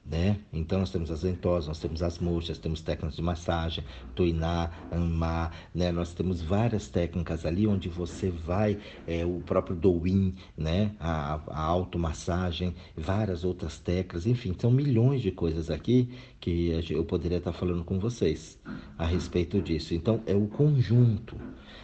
Né? 0.05 0.39
Então 0.53 0.77
nós 0.77 0.91
temos 0.91 1.09
as 1.09 1.23
ventosas, 1.23 1.67
nós 1.67 1.79
temos 1.79 2.03
as 2.03 2.19
murchas, 2.19 2.59
temos 2.59 2.79
técnicas 2.79 3.15
de 3.15 3.23
massagem, 3.23 3.83
tuiná, 4.13 4.69
amá, 4.91 5.49
né? 5.73 5.91
Nós 5.91 6.13
temos 6.13 6.43
várias 6.43 6.87
técnicas 6.87 7.43
ali 7.43 7.65
onde 7.65 7.89
você 7.89 8.29
vai, 8.29 8.77
é, 9.07 9.25
o 9.25 9.41
próprio 9.43 9.75
douyin, 9.75 10.35
né? 10.55 10.91
A, 10.99 11.41
a 11.47 11.59
automassagem, 11.59 12.75
várias 12.95 13.43
outras 13.43 13.79
técnicas, 13.79 14.27
enfim, 14.27 14.55
são 14.59 14.69
milhões 14.69 15.23
de 15.23 15.31
coisas 15.31 15.71
aqui 15.71 16.11
que 16.39 16.69
eu 16.87 17.03
poderia 17.03 17.39
estar 17.39 17.53
falando 17.53 17.83
com 17.83 17.97
vocês 17.97 18.59
a 18.99 19.07
respeito 19.07 19.59
disso. 19.59 19.95
Então 19.95 20.21
é 20.27 20.35
o 20.35 20.45
conjunto. 20.45 21.35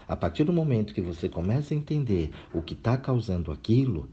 A 0.07 0.15
partir 0.15 0.43
do 0.43 0.53
momento 0.53 0.93
que 0.93 1.01
você 1.01 1.27
começa 1.27 1.73
a 1.73 1.77
entender 1.77 2.29
o 2.53 2.61
que 2.61 2.75
está 2.75 2.97
causando 2.97 3.51
aquilo, 3.51 4.07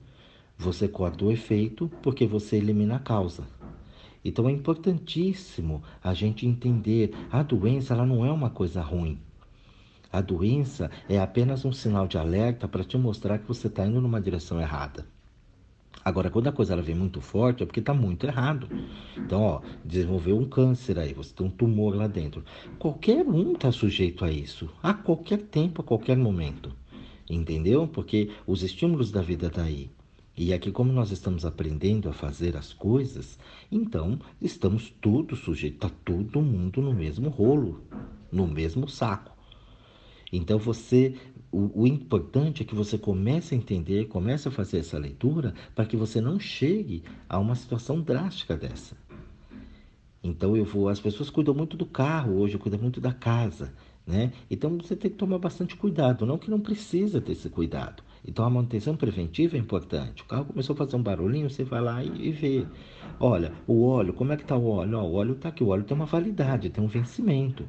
você 0.56 0.88
corta 0.88 1.26
o 1.26 1.30
efeito 1.30 1.90
porque 2.02 2.26
você 2.26 2.56
elimina 2.56 2.96
a 2.96 3.00
causa. 3.00 3.46
Então 4.24 4.48
é 4.48 4.52
importantíssimo 4.52 5.82
a 6.02 6.12
gente 6.14 6.46
entender 6.46 7.14
a 7.30 7.42
doença 7.42 7.94
ela 7.94 8.06
não 8.06 8.24
é 8.24 8.32
uma 8.32 8.50
coisa 8.50 8.82
ruim. 8.82 9.18
A 10.10 10.20
doença 10.20 10.90
é 11.08 11.18
apenas 11.18 11.64
um 11.64 11.72
sinal 11.72 12.06
de 12.08 12.16
alerta 12.16 12.66
para 12.66 12.84
te 12.84 12.96
mostrar 12.96 13.38
que 13.38 13.46
você 13.46 13.66
está 13.66 13.86
indo 13.86 14.00
numa 14.00 14.20
direção 14.20 14.60
errada. 14.60 15.06
Agora, 16.04 16.30
quando 16.30 16.46
a 16.46 16.52
coisa 16.52 16.72
ela 16.72 16.80
vem 16.80 16.94
muito 16.94 17.20
forte, 17.20 17.62
é 17.62 17.66
porque 17.66 17.80
está 17.80 17.92
muito 17.92 18.24
errado. 18.24 18.66
Então, 19.14 19.42
ó, 19.42 19.60
desenvolveu 19.84 20.38
um 20.38 20.48
câncer 20.48 20.98
aí, 20.98 21.12
você 21.12 21.34
tem 21.34 21.46
um 21.46 21.50
tumor 21.50 21.94
lá 21.94 22.06
dentro. 22.06 22.42
Qualquer 22.78 23.26
um 23.26 23.52
está 23.52 23.70
sujeito 23.70 24.24
a 24.24 24.30
isso, 24.30 24.70
a 24.82 24.94
qualquer 24.94 25.38
tempo, 25.38 25.82
a 25.82 25.84
qualquer 25.84 26.16
momento. 26.16 26.72
Entendeu? 27.28 27.86
Porque 27.86 28.30
os 28.46 28.62
estímulos 28.62 29.10
da 29.10 29.20
vida 29.20 29.48
estão 29.48 29.64
tá 29.64 29.68
aí. 29.68 29.90
E 30.40 30.52
aqui, 30.54 30.70
como 30.70 30.92
nós 30.92 31.10
estamos 31.10 31.44
aprendendo 31.44 32.08
a 32.08 32.12
fazer 32.12 32.56
as 32.56 32.72
coisas, 32.72 33.36
então 33.72 34.20
estamos 34.40 34.88
todos 35.00 35.40
sujeitos, 35.40 35.84
está 35.84 35.90
todo 36.04 36.40
mundo 36.40 36.80
no 36.80 36.94
mesmo 36.94 37.28
rolo, 37.28 37.82
no 38.30 38.46
mesmo 38.46 38.88
saco. 38.88 39.36
Então 40.32 40.56
você, 40.56 41.16
o, 41.50 41.82
o, 41.82 41.86
importante 41.88 42.62
é 42.62 42.64
que 42.64 42.72
você 42.72 42.96
comece 42.96 43.52
a 43.52 43.58
entender, 43.58 44.06
comece 44.06 44.46
a 44.46 44.52
fazer 44.52 44.78
essa 44.78 44.96
leitura 44.96 45.54
para 45.74 45.84
que 45.84 45.96
você 45.96 46.20
não 46.20 46.38
chegue 46.38 47.02
a 47.28 47.36
uma 47.36 47.56
situação 47.56 48.00
drástica 48.00 48.56
dessa. 48.56 48.96
Então 50.22 50.56
eu 50.56 50.64
vou, 50.64 50.88
as 50.88 51.00
pessoas 51.00 51.30
cuidam 51.30 51.52
muito 51.52 51.76
do 51.76 51.84
carro 51.84 52.38
hoje, 52.38 52.58
cuidam 52.58 52.80
muito 52.80 53.00
da 53.00 53.12
casa, 53.12 53.74
né? 54.06 54.32
Então 54.48 54.78
você 54.78 54.94
tem 54.94 55.10
que 55.10 55.16
tomar 55.16 55.38
bastante 55.38 55.74
cuidado, 55.74 56.24
não 56.24 56.38
que 56.38 56.48
não 56.48 56.60
precisa 56.60 57.20
ter 57.20 57.32
esse 57.32 57.48
cuidado, 57.48 58.04
então 58.28 58.44
a 58.44 58.50
manutenção 58.50 58.94
preventiva 58.94 59.56
é 59.56 59.58
importante. 59.58 60.22
O 60.22 60.26
carro 60.26 60.44
começou 60.44 60.74
a 60.74 60.76
fazer 60.76 60.96
um 60.96 61.02
barulhinho, 61.02 61.48
você 61.48 61.64
vai 61.64 61.80
lá 61.80 62.04
e, 62.04 62.28
e 62.28 62.30
vê. 62.30 62.66
Olha, 63.18 63.52
o 63.66 63.86
óleo, 63.86 64.12
como 64.12 64.32
é 64.32 64.36
que 64.36 64.42
está 64.42 64.54
o 64.54 64.68
óleo? 64.68 64.98
o 64.98 65.14
óleo 65.14 65.32
está 65.32 65.48
aqui, 65.48 65.64
o 65.64 65.68
óleo 65.68 65.84
tem 65.84 65.96
uma 65.96 66.04
validade, 66.04 66.68
tem 66.68 66.84
um 66.84 66.88
vencimento. 66.88 67.64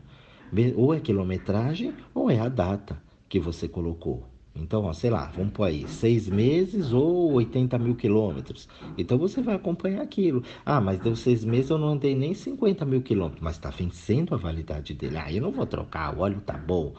Ou 0.76 0.94
é 0.94 1.00
quilometragem 1.00 1.94
ou 2.14 2.30
é 2.30 2.40
a 2.40 2.50
data 2.50 3.02
que 3.30 3.40
você 3.40 3.70
colocou. 3.70 4.26
Então, 4.54 4.84
ó, 4.84 4.92
sei 4.92 5.10
lá, 5.10 5.32
vamos 5.34 5.54
pôr 5.54 5.66
aí, 5.66 5.88
seis 5.88 6.28
meses 6.28 6.92
ou 6.92 7.32
80 7.34 7.78
mil 7.80 7.96
quilômetros. 7.96 8.68
Então 8.98 9.18
você 9.18 9.42
vai 9.42 9.56
acompanhar 9.56 10.02
aquilo. 10.02 10.44
Ah, 10.66 10.82
mas 10.82 11.00
deu 11.00 11.16
seis 11.16 11.46
meses, 11.46 11.70
eu 11.70 11.78
não 11.78 11.90
andei 11.90 12.14
nem 12.16 12.34
50 12.34 12.84
mil 12.86 13.02
quilômetros, 13.02 13.42
mas 13.42 13.56
está 13.56 13.70
vencendo 13.70 14.36
a 14.36 14.38
validade 14.38 14.94
dele. 14.94 15.16
Ah, 15.18 15.32
eu 15.32 15.42
não 15.42 15.52
vou 15.52 15.66
trocar, 15.66 16.14
o 16.18 16.20
óleo 16.20 16.42
tá 16.42 16.58
bom 16.58 16.94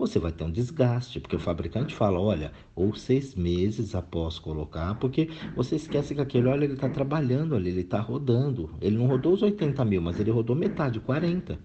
você 0.00 0.18
vai 0.18 0.32
ter 0.32 0.44
um 0.44 0.50
desgaste, 0.50 1.20
porque 1.20 1.36
o 1.36 1.38
fabricante 1.38 1.94
fala, 1.94 2.18
olha, 2.18 2.52
ou 2.74 2.94
seis 2.94 3.34
meses 3.34 3.94
após 3.94 4.38
colocar, 4.38 4.94
porque 4.94 5.28
você 5.54 5.76
esquece 5.76 6.14
que 6.14 6.20
aquele 6.22 6.48
óleo 6.48 6.72
está 6.72 6.88
trabalhando 6.88 7.54
ali, 7.54 7.68
ele 7.68 7.82
está 7.82 8.00
rodando. 8.00 8.70
Ele 8.80 8.96
não 8.96 9.06
rodou 9.06 9.34
os 9.34 9.42
80 9.42 9.84
mil, 9.84 10.00
mas 10.00 10.18
ele 10.18 10.30
rodou 10.30 10.56
metade, 10.56 10.98
40. 11.00 11.58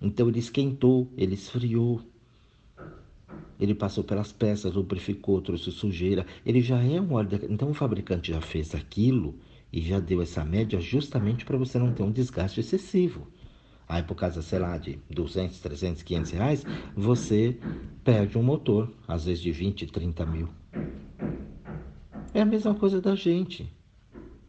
Então 0.00 0.28
ele 0.28 0.38
esquentou, 0.38 1.10
ele 1.16 1.34
esfriou. 1.34 2.00
Ele 3.58 3.74
passou 3.74 4.04
pelas 4.04 4.32
peças, 4.32 4.74
lubrificou, 4.74 5.40
trouxe 5.40 5.72
sujeira. 5.72 6.24
Ele 6.46 6.60
já 6.60 6.80
é 6.80 7.00
um 7.00 7.14
óleo. 7.14 7.28
De... 7.28 7.52
Então 7.52 7.70
o 7.70 7.74
fabricante 7.74 8.30
já 8.32 8.40
fez 8.40 8.72
aquilo 8.74 9.34
e 9.72 9.80
já 9.80 9.98
deu 9.98 10.22
essa 10.22 10.44
média 10.44 10.80
justamente 10.80 11.44
para 11.44 11.56
você 11.56 11.76
não 11.76 11.92
ter 11.92 12.04
um 12.04 12.12
desgaste 12.12 12.60
excessivo. 12.60 13.26
Aí 13.88 14.02
por 14.02 14.14
causa, 14.14 14.42
sei 14.42 14.58
lá, 14.58 14.76
de 14.78 14.98
200, 15.10 15.60
300, 15.60 16.02
500 16.02 16.30
reais, 16.30 16.66
você 16.96 17.56
perde 18.02 18.38
um 18.38 18.42
motor, 18.42 18.90
às 19.06 19.24
vezes 19.24 19.42
de 19.42 19.52
20, 19.52 19.86
30 19.86 20.24
mil. 20.26 20.48
É 22.32 22.40
a 22.40 22.44
mesma 22.44 22.74
coisa 22.74 23.00
da 23.00 23.14
gente. 23.14 23.70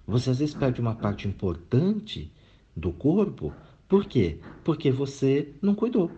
Você 0.08 0.30
às 0.30 0.40
vezes 0.40 0.54
perde 0.54 0.80
uma 0.80 0.96
parte 0.96 1.28
importante 1.28 2.32
do 2.76 2.92
corpo. 2.92 3.54
Por 3.88 4.06
quê? 4.06 4.38
Porque 4.64 4.92
você 4.92 5.54
não 5.62 5.76
cuidou. 5.76 6.12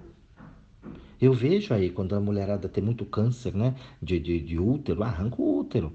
Eu 1.19 1.33
vejo 1.33 1.73
aí 1.73 1.89
quando 1.89 2.15
a 2.15 2.19
mulherada 2.19 2.69
tem 2.69 2.83
muito 2.83 3.03
câncer, 3.05 3.53
né? 3.53 3.75
De, 4.01 4.19
de, 4.19 4.39
de 4.39 4.59
útero, 4.59 5.03
arranca 5.03 5.41
o 5.41 5.59
útero. 5.59 5.91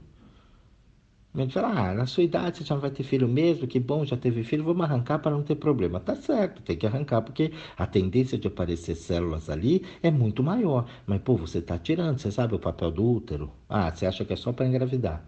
A 1.34 1.38
gente 1.40 1.54
fala, 1.54 1.68
ah, 1.68 1.94
na 1.94 2.04
sua 2.06 2.22
idade 2.24 2.58
você 2.58 2.64
já 2.64 2.76
vai 2.76 2.90
ter 2.90 3.02
filho 3.04 3.26
mesmo, 3.26 3.66
que 3.66 3.80
bom, 3.80 4.04
já 4.04 4.16
teve 4.18 4.44
filho, 4.44 4.64
vamos 4.64 4.84
arrancar 4.84 5.18
para 5.18 5.30
não 5.30 5.42
ter 5.42 5.54
problema. 5.56 5.98
Tá 5.98 6.14
certo, 6.14 6.60
tem 6.62 6.76
que 6.76 6.86
arrancar, 6.86 7.22
porque 7.22 7.52
a 7.76 7.86
tendência 7.86 8.36
de 8.38 8.48
aparecer 8.48 8.94
células 8.94 9.48
ali 9.48 9.82
é 10.02 10.10
muito 10.10 10.42
maior. 10.42 10.86
Mas, 11.06 11.20
pô, 11.22 11.34
você 11.36 11.58
está 11.58 11.78
tirando, 11.78 12.18
você 12.18 12.30
sabe 12.30 12.54
o 12.54 12.58
papel 12.58 12.90
do 12.90 13.04
útero? 13.10 13.50
Ah, 13.68 13.90
você 13.90 14.04
acha 14.06 14.24
que 14.26 14.32
é 14.34 14.36
só 14.36 14.52
para 14.52 14.66
engravidar, 14.66 15.24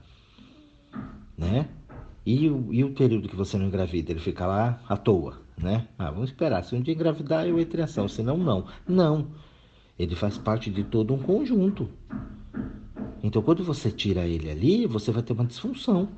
né? 1.37 1.69
E 2.27 2.49
o, 2.49 2.73
e 2.73 2.83
o 2.85 2.93
período 2.95 3.29
que 3.29 3.37
você 3.37 3.59
não 3.59 3.67
engravida, 3.67 4.11
ele 4.13 4.21
fica 4.21 4.47
lá 4.47 4.81
à 4.89 4.97
toa. 4.97 5.43
né? 5.57 5.89
Ah, 5.99 6.11
vamos 6.11 6.31
esperar. 6.31 6.65
Se 6.65 6.75
um 6.75 6.81
dia 6.81 6.95
engravidar, 6.95 7.47
eu 7.47 7.59
entre 7.61 7.81
em 7.81 7.85
ação. 7.85 8.09
Senão, 8.09 8.37
não. 8.39 8.67
Não. 8.87 9.29
Ele 9.99 10.17
faz 10.17 10.39
parte 10.39 10.71
de 10.71 10.85
todo 10.85 11.15
um 11.15 11.19
conjunto. 11.19 11.89
Então, 13.25 13.40
quando 13.40 13.64
você 13.64 13.90
tira 13.90 14.26
ele 14.26 14.50
ali, 14.50 14.87
você 14.87 15.11
vai 15.11 15.23
ter 15.23 15.33
uma 15.33 15.47
disfunção. 15.47 16.11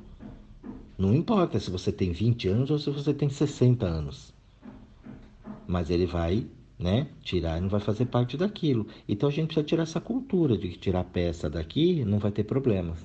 Não 0.97 1.15
importa 1.15 1.57
se 1.57 1.71
você 1.71 1.89
tem 1.89 2.11
20 2.11 2.49
anos 2.49 2.69
ou 2.69 2.77
se 2.77 2.89
você 2.89 3.13
tem 3.13 3.29
60 3.29 3.85
anos. 3.85 4.33
Mas 5.65 5.89
ele 5.89 6.05
vai, 6.05 6.45
né, 6.77 7.07
tirar 7.21 7.59
e 7.59 7.61
não 7.61 7.69
vai 7.69 7.79
fazer 7.79 8.07
parte 8.07 8.35
daquilo. 8.35 8.85
Então 9.07 9.29
a 9.29 9.31
gente 9.31 9.45
precisa 9.47 9.65
tirar 9.65 9.83
essa 9.83 10.01
cultura 10.01 10.57
de 10.57 10.67
que 10.67 10.77
tirar 10.77 11.05
peça 11.05 11.49
daqui 11.49 12.03
não 12.03 12.19
vai 12.19 12.29
ter 12.29 12.43
problemas, 12.43 12.99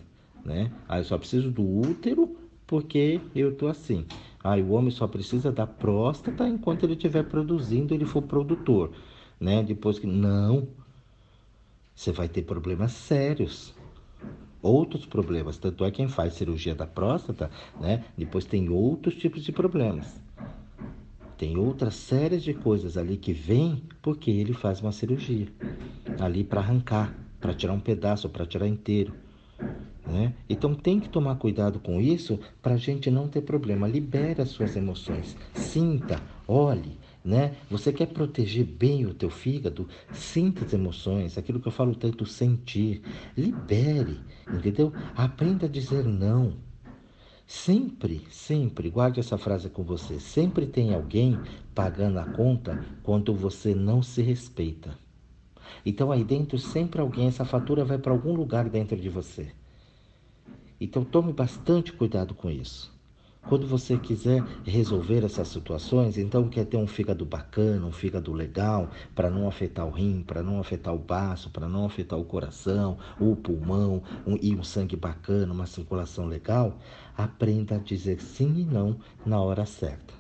né? 0.45 0.73
Ah, 0.89 0.99
eu 0.99 1.05
só 1.05 1.17
preciso 1.17 1.53
do 1.53 1.63
útero 1.63 2.37
porque 2.67 3.21
eu 3.37 3.55
tô 3.55 3.69
assim. 3.69 4.05
Ah, 4.43 4.57
o 4.57 4.73
homem 4.73 4.91
só 4.91 5.07
precisa 5.07 5.53
da 5.53 5.65
próstata 5.65 6.49
enquanto 6.49 6.83
ele 6.83 6.95
estiver 6.95 7.23
produzindo, 7.23 7.95
ele 7.95 8.05
for 8.05 8.23
produtor, 8.23 8.91
né? 9.39 9.63
Depois 9.63 10.01
que 10.01 10.09
não, 10.09 10.67
você 11.95 12.11
vai 12.11 12.29
ter 12.29 12.43
problemas 12.43 12.91
sérios 12.91 13.73
outros 14.63 15.05
problemas. 15.05 15.59
Tanto 15.59 15.85
é 15.85 15.91
quem 15.91 16.09
faz 16.09 16.35
cirurgia 16.35 16.75
da 16.75 16.87
próstata, 16.87 17.51
né? 17.81 18.05
Depois 18.17 18.45
tem 18.45 18.69
outros 18.69 19.15
tipos 19.17 19.43
de 19.43 19.53
problemas. 19.53 20.21
Tem 21.37 21.57
outras 21.57 21.95
séries 21.95 22.45
de 22.45 22.55
coisas 22.55 22.97
ali 22.97 23.17
que 23.17 23.33
vêm 23.33 23.83
porque 24.01 24.31
ele 24.31 24.53
faz 24.53 24.81
uma 24.81 24.93
cirurgia 24.93 25.49
ali 26.21 26.45
para 26.45 26.61
arrancar, 26.61 27.13
para 27.41 27.53
tirar 27.53 27.73
um 27.73 27.81
pedaço, 27.81 28.29
para 28.29 28.47
tirar 28.47 28.69
inteiro. 28.69 29.13
Né? 30.07 30.35
Então 30.49 30.75
tem 30.75 31.01
que 31.01 31.09
tomar 31.09 31.37
cuidado 31.37 31.81
com 31.81 32.01
isso 32.01 32.39
para 32.61 32.75
a 32.75 32.77
gente 32.77 33.11
não 33.11 33.27
ter 33.27 33.41
problema. 33.41 33.89
Libere 33.89 34.41
as 34.41 34.51
suas 34.51 34.77
emoções, 34.77 35.37
sinta, 35.55 36.21
olhe, 36.47 36.97
né? 37.25 37.55
Você 37.71 37.93
quer 37.93 38.07
proteger 38.07 38.65
bem 38.65 39.07
o 39.07 39.15
teu 39.15 39.31
fígado? 39.31 39.89
Sinta 40.13 40.65
as 40.65 40.73
emoções, 40.73 41.39
aquilo 41.39 41.61
que 41.61 41.69
eu 41.69 41.73
falo 41.73 41.95
tanto 41.95 42.27
sentir. 42.27 43.03
Libere, 43.37 44.21
entendeu? 44.53 44.93
Aprenda 45.15 45.67
a 45.67 45.69
dizer 45.69 46.05
não. 46.05 46.57
Sempre, 47.47 48.23
sempre, 48.31 48.89
guarde 48.89 49.21
essa 49.21 49.37
frase 49.37 49.69
com 49.69 49.83
você. 49.83 50.19
Sempre 50.19 50.67
tem 50.67 50.95
alguém 50.95 51.39
pagando 51.75 52.19
a 52.19 52.25
conta 52.25 52.85
quando 53.03 53.35
você 53.35 53.75
não 53.75 54.03
se 54.03 54.23
respeita. 54.23 54.97
Então 55.85 56.11
aí 56.11 56.25
dentro 56.25 56.59
sempre 56.59 57.01
alguém, 57.01 57.29
essa 57.29 57.45
fatura 57.45 57.85
vai 57.85 57.99
para 57.99 58.13
algum 58.13 58.35
lugar 58.35 58.69
dentro 58.69 58.97
de 58.97 59.09
você. 59.09 59.53
Então 60.81 61.05
tome 61.05 61.33
bastante 61.33 61.93
cuidado 61.93 62.35
com 62.35 62.51
isso. 62.51 62.93
Quando 63.49 63.67
você 63.67 63.99
quiser 63.99 64.43
resolver 64.65 65.25
essas 65.25 65.49
situações, 65.49 66.17
então 66.17 66.49
quer 66.49 66.65
ter 66.65 66.77
um 66.77 66.87
fígado 66.87 67.27
bacana, 67.27 67.85
um 67.85 67.93
fígado 67.93 68.33
legal, 68.33 68.89
para 69.15 69.29
não 69.29 69.49
afetar 69.49 69.87
o 69.87 69.91
rim, 69.91 70.23
para 70.23 70.43
não 70.43 70.61
afetar 70.61 70.95
o 70.95 70.99
baço, 70.99 71.51
para 71.51 71.69
não 71.69 71.85
afetar 71.85 72.19
o 72.19 72.25
coração, 72.25 72.97
o 73.21 73.35
pulmão, 73.35 74.03
um, 74.27 74.39
e 74.41 74.55
um 74.55 74.63
sangue 74.63 74.97
bacana, 74.97 75.53
uma 75.53 75.67
circulação 75.67 76.27
legal, 76.27 76.79
aprenda 77.17 77.75
a 77.75 77.79
dizer 77.79 78.23
sim 78.23 78.61
e 78.61 78.65
não 78.65 78.97
na 79.27 79.41
hora 79.41 79.67
certa. 79.67 80.15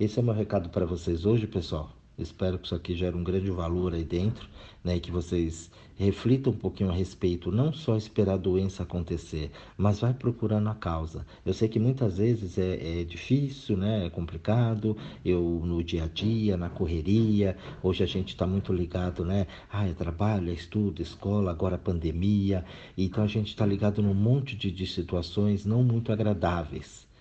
Esse 0.00 0.18
é 0.18 0.22
o 0.22 0.24
meu 0.24 0.34
recado 0.34 0.70
para 0.70 0.86
vocês 0.86 1.24
hoje, 1.24 1.46
pessoal. 1.46 2.01
Espero 2.22 2.58
que 2.58 2.66
isso 2.66 2.74
aqui 2.74 2.94
gere 2.94 3.16
um 3.16 3.24
grande 3.24 3.50
valor 3.50 3.94
aí 3.94 4.04
dentro, 4.04 4.48
né? 4.82 4.96
E 4.96 5.00
que 5.00 5.10
vocês 5.10 5.70
reflitam 5.96 6.52
um 6.52 6.56
pouquinho 6.56 6.90
a 6.90 6.94
respeito, 6.94 7.52
não 7.52 7.72
só 7.72 7.96
esperar 7.96 8.34
a 8.34 8.36
doença 8.36 8.82
acontecer, 8.82 9.50
mas 9.76 10.00
vai 10.00 10.12
procurando 10.14 10.68
a 10.68 10.74
causa. 10.74 11.26
Eu 11.44 11.54
sei 11.54 11.68
que 11.68 11.78
muitas 11.78 12.18
vezes 12.18 12.58
é, 12.58 13.00
é 13.00 13.04
difícil, 13.04 13.76
né? 13.76 14.06
É 14.06 14.10
complicado. 14.10 14.96
Eu 15.24 15.62
no 15.64 15.82
dia 15.82 16.04
a 16.04 16.06
dia, 16.06 16.56
na 16.56 16.68
correria, 16.68 17.56
hoje 17.82 18.02
a 18.02 18.06
gente 18.06 18.28
está 18.28 18.46
muito 18.46 18.72
ligado, 18.72 19.24
né? 19.24 19.46
Ah, 19.70 19.86
é 19.86 19.92
trabalho, 19.92 20.50
é 20.50 20.54
estudo, 20.54 21.02
escola, 21.02 21.50
agora 21.50 21.78
pandemia. 21.78 22.64
Então 22.96 23.22
a 23.22 23.28
gente 23.28 23.48
está 23.48 23.66
ligado 23.66 24.02
num 24.02 24.14
monte 24.14 24.56
de, 24.56 24.70
de 24.70 24.86
situações 24.86 25.64
não 25.64 25.82
muito 25.82 26.12
agradáveis. 26.12 27.11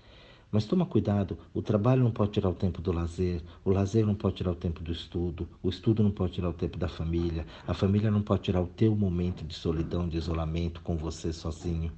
Mas 0.52 0.66
toma 0.66 0.86
cuidado, 0.86 1.38
o 1.54 1.62
trabalho 1.62 2.04
não 2.04 2.12
pode 2.12 2.32
tirar 2.32 2.50
o 2.50 2.54
tempo 2.54 2.82
do 2.82 2.92
lazer, 2.92 3.42
o 3.64 3.70
lazer 3.70 4.06
não 4.06 4.14
pode 4.14 4.36
tirar 4.36 4.52
o 4.52 4.56
tempo 4.56 4.84
do 4.84 4.92
estudo, 4.92 5.48
o 5.64 5.70
estudo 5.70 6.04
não 6.04 6.12
pode 6.12 6.34
tirar 6.34 6.50
o 6.50 6.54
tempo 6.54 6.78
da 6.78 6.90
família, 6.90 7.46
a 7.66 7.74
família 7.74 8.12
não 8.12 8.22
pode 8.22 8.42
tirar 8.42 8.62
o 8.62 8.68
teu 8.68 8.94
momento 8.94 9.46
de 9.46 9.54
solidão, 9.54 10.10
de 10.10 10.18
isolamento 10.18 10.82
com 10.82 10.98
você 10.98 11.32
sozinho. 11.32 11.90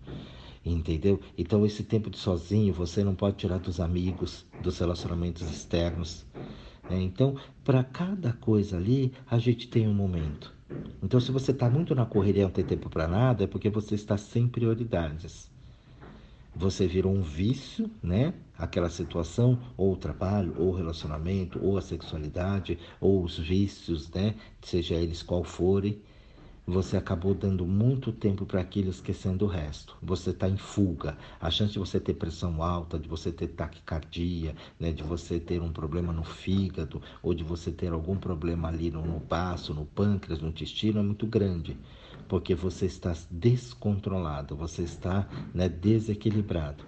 Entendeu? 0.63 1.19
Então 1.35 1.65
esse 1.65 1.83
tempo 1.83 2.11
de 2.11 2.17
sozinho 2.19 2.71
você 2.71 3.03
não 3.03 3.15
pode 3.15 3.37
tirar 3.37 3.57
dos 3.57 3.79
amigos, 3.79 4.45
dos 4.61 4.77
relacionamentos 4.77 5.49
externos. 5.49 6.23
É, 6.87 7.01
então, 7.01 7.35
para 7.63 7.83
cada 7.83 8.33
coisa 8.33 8.77
ali, 8.77 9.13
a 9.25 9.39
gente 9.39 9.67
tem 9.67 9.87
um 9.87 9.93
momento. 9.95 10.53
Então, 11.01 11.19
se 11.19 11.31
você 11.31 11.51
está 11.51 11.69
muito 11.69 11.95
na 11.95 12.05
correria 12.05 12.43
e 12.43 12.45
não 12.45 12.51
tem 12.51 12.65
tempo 12.65 12.89
para 12.89 13.07
nada, 13.07 13.45
é 13.45 13.47
porque 13.47 13.69
você 13.69 13.95
está 13.95 14.17
sem 14.17 14.47
prioridades 14.47 15.52
você 16.55 16.87
virou 16.87 17.13
um 17.13 17.21
vício, 17.21 17.89
né? 18.01 18.33
Aquela 18.57 18.89
situação, 18.89 19.59
ou 19.75 19.93
o 19.93 19.97
trabalho, 19.97 20.53
ou 20.57 20.69
o 20.69 20.75
relacionamento, 20.75 21.59
ou 21.63 21.77
a 21.77 21.81
sexualidade, 21.81 22.77
ou 23.01 23.23
os 23.23 23.37
vícios, 23.37 24.09
né? 24.11 24.35
Seja 24.61 24.95
eles 24.95 25.23
qual 25.23 25.43
forem, 25.43 25.99
você 26.65 26.95
acabou 26.95 27.33
dando 27.33 27.65
muito 27.65 28.13
tempo 28.13 28.45
para 28.45 28.61
aquilo, 28.61 28.89
esquecendo 28.89 29.43
o 29.43 29.47
resto. 29.49 29.97
Você 30.01 30.29
está 30.29 30.47
em 30.47 30.55
fuga. 30.55 31.17
A 31.41 31.51
chance 31.51 31.73
de 31.73 31.79
você 31.79 31.99
ter 31.99 32.13
pressão 32.13 32.63
alta, 32.63 32.97
de 32.97 33.09
você 33.09 33.33
ter 33.33 33.47
taquicardia, 33.49 34.55
né? 34.79 34.93
de 34.93 35.03
você 35.03 35.41
ter 35.41 35.61
um 35.61 35.73
problema 35.73 36.13
no 36.13 36.23
fígado, 36.23 37.01
ou 37.21 37.33
de 37.33 37.43
você 37.43 37.69
ter 37.69 37.91
algum 37.91 38.15
problema 38.15 38.69
ali 38.69 38.89
no, 38.89 39.05
no 39.05 39.19
baço, 39.19 39.73
no 39.73 39.85
pâncreas, 39.85 40.39
no 40.39 40.47
intestino, 40.47 40.99
é 40.99 41.03
muito 41.03 41.27
grande 41.27 41.77
porque 42.33 42.55
você 42.55 42.87
está 42.87 43.15
descontrolado, 43.29 44.55
você 44.55 44.81
está 44.81 45.29
né, 45.53 45.69
desequilibrado. 45.69 46.83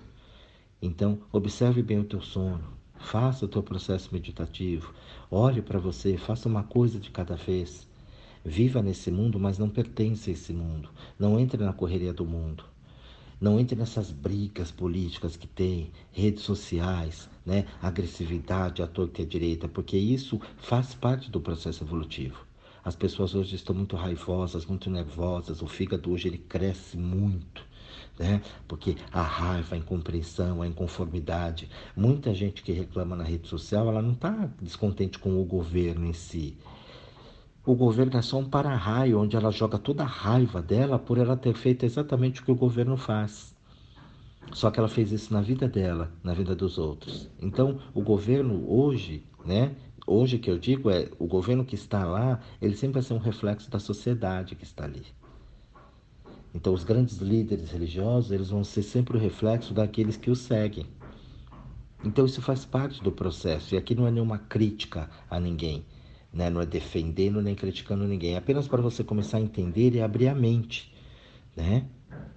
Então, 0.81 1.19
observe 1.31 1.83
bem 1.83 1.99
o 1.99 2.03
teu 2.03 2.19
sono, 2.19 2.63
faça 2.95 3.45
o 3.45 3.47
teu 3.47 3.61
processo 3.61 4.09
meditativo, 4.11 4.91
olhe 5.29 5.61
para 5.61 5.77
você, 5.77 6.17
faça 6.17 6.49
uma 6.49 6.63
coisa 6.63 6.99
de 6.99 7.11
cada 7.11 7.35
vez. 7.35 7.87
Viva 8.43 8.81
nesse 8.81 9.11
mundo, 9.11 9.39
mas 9.39 9.59
não 9.59 9.69
pertence 9.69 10.31
a 10.31 10.33
esse 10.33 10.51
mundo. 10.51 10.89
Não 11.19 11.39
entre 11.39 11.63
na 11.63 11.73
correria 11.73 12.11
do 12.11 12.25
mundo. 12.25 12.63
Não 13.39 13.59
entre 13.59 13.75
nessas 13.75 14.09
brigas 14.09 14.71
políticas 14.71 15.37
que 15.37 15.45
tem, 15.45 15.91
redes 16.11 16.41
sociais, 16.41 17.29
né, 17.45 17.67
agressividade 17.83 18.81
à 18.81 18.87
torta 18.87 19.21
e 19.21 19.25
à 19.25 19.27
direita, 19.27 19.67
porque 19.67 19.95
isso 19.95 20.41
faz 20.57 20.95
parte 20.95 21.29
do 21.29 21.39
processo 21.39 21.83
evolutivo. 21.83 22.43
As 22.85 22.95
pessoas 22.95 23.33
hoje 23.33 23.55
estão 23.55 23.75
muito 23.75 23.95
raivosas, 23.95 24.63
muito 24.67 24.91
nervosas, 24.91 25.63
o 25.63 25.67
fígado 25.67 26.11
hoje 26.11 26.27
ele 26.27 26.37
cresce 26.37 26.95
muito. 26.95 27.65
Né? 28.19 28.43
Porque 28.67 28.95
a 29.11 29.23
raiva, 29.23 29.73
a 29.73 29.77
incompreensão, 29.79 30.61
a 30.61 30.67
inconformidade. 30.67 31.67
Muita 31.97 32.31
gente 32.35 32.61
que 32.61 32.71
reclama 32.71 33.15
na 33.15 33.23
rede 33.23 33.47
social, 33.47 33.89
ela 33.89 34.03
não 34.03 34.11
está 34.11 34.51
descontente 34.61 35.17
com 35.17 35.41
o 35.41 35.43
governo 35.43 36.05
em 36.05 36.13
si. 36.13 36.55
O 37.65 37.73
governo 37.73 38.19
é 38.19 38.21
só 38.21 38.37
um 38.37 38.47
para-raio, 38.47 39.19
onde 39.19 39.35
ela 39.35 39.51
joga 39.51 39.79
toda 39.79 40.03
a 40.03 40.07
raiva 40.07 40.61
dela 40.61 40.99
por 40.99 41.17
ela 41.17 41.35
ter 41.35 41.55
feito 41.55 41.83
exatamente 41.83 42.41
o 42.41 42.45
que 42.45 42.51
o 42.51 42.55
governo 42.55 42.95
faz. 42.95 43.55
Só 44.53 44.69
que 44.69 44.79
ela 44.79 44.87
fez 44.87 45.11
isso 45.11 45.33
na 45.33 45.41
vida 45.41 45.67
dela, 45.67 46.11
na 46.23 46.35
vida 46.35 46.55
dos 46.55 46.77
outros. 46.77 47.27
Então, 47.41 47.79
o 47.95 48.01
governo 48.01 48.63
hoje, 48.71 49.25
né, 49.43 49.75
hoje 50.05 50.37
que 50.37 50.49
eu 50.49 50.57
digo 50.57 50.89
é 50.89 51.09
o 51.17 51.25
governo 51.25 51.65
que 51.65 51.75
está 51.75 52.03
lá, 52.05 52.39
ele 52.61 52.75
sempre 52.75 52.95
vai 52.95 53.03
ser 53.03 53.13
um 53.13 53.19
reflexo 53.19 53.69
da 53.69 53.79
sociedade 53.79 54.55
que 54.55 54.63
está 54.63 54.83
ali. 54.83 55.03
Então 56.53 56.73
os 56.73 56.83
grandes 56.83 57.17
líderes 57.17 57.71
religiosos, 57.71 58.31
eles 58.31 58.49
vão 58.49 58.63
ser 58.63 58.83
sempre 58.83 59.17
o 59.17 59.19
reflexo 59.19 59.73
daqueles 59.73 60.15
que 60.15 60.31
o 60.31 60.35
seguem. 60.35 60.85
Então 62.03 62.25
isso 62.25 62.41
faz 62.41 62.63
parte 62.63 63.03
do 63.03 63.11
processo. 63.11 63.75
E 63.75 63.77
aqui 63.77 63.93
não 63.95 64.07
é 64.07 64.11
nenhuma 64.11 64.37
crítica 64.37 65.09
a 65.29 65.39
ninguém, 65.39 65.83
né? 66.31 66.49
não 66.49 66.61
é 66.61 66.65
defendendo 66.65 67.41
nem 67.41 67.55
criticando 67.55 68.07
ninguém. 68.07 68.35
É 68.35 68.37
apenas 68.37 68.67
para 68.67 68.81
você 68.81 69.03
começar 69.03 69.37
a 69.37 69.41
entender 69.41 69.95
e 69.95 70.01
abrir 70.01 70.27
a 70.27 70.35
mente, 70.35 70.93
né? 71.55 71.87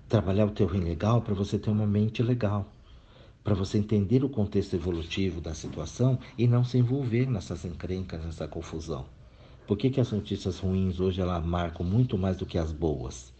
Trabalhar 0.08 0.46
o 0.46 0.50
teu 0.50 0.66
rim 0.66 0.80
legal 0.80 1.20
para 1.20 1.34
você 1.34 1.58
ter 1.58 1.70
uma 1.70 1.86
mente 1.86 2.22
legal 2.22 2.72
para 3.48 3.54
você 3.54 3.78
entender 3.78 4.22
o 4.22 4.28
contexto 4.28 4.76
evolutivo 4.76 5.40
da 5.40 5.54
situação 5.54 6.18
e 6.36 6.46
não 6.46 6.62
se 6.62 6.76
envolver 6.76 7.24
nessas 7.30 7.64
encrencas, 7.64 8.22
nessa 8.22 8.46
confusão. 8.46 9.06
Por 9.66 9.78
que, 9.78 9.88
que 9.88 10.02
as 10.02 10.12
notícias 10.12 10.58
ruins 10.58 11.00
hoje 11.00 11.22
elas 11.22 11.42
marcam 11.42 11.82
muito 11.82 12.18
mais 12.18 12.36
do 12.36 12.44
que 12.44 12.58
as 12.58 12.72
boas? 12.72 13.32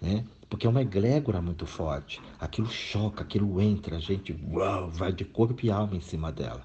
Né? 0.00 0.24
Porque 0.48 0.64
é 0.64 0.70
uma 0.70 0.82
egrégora 0.82 1.42
muito 1.42 1.66
forte. 1.66 2.22
Aquilo 2.38 2.68
choca, 2.68 3.24
aquilo 3.24 3.60
entra, 3.60 3.96
a 3.96 4.00
gente 4.00 4.32
uau, 4.48 4.88
vai 4.88 5.12
de 5.12 5.24
corpo 5.24 5.66
e 5.66 5.72
alma 5.72 5.96
em 5.96 6.00
cima 6.00 6.30
dela. 6.30 6.62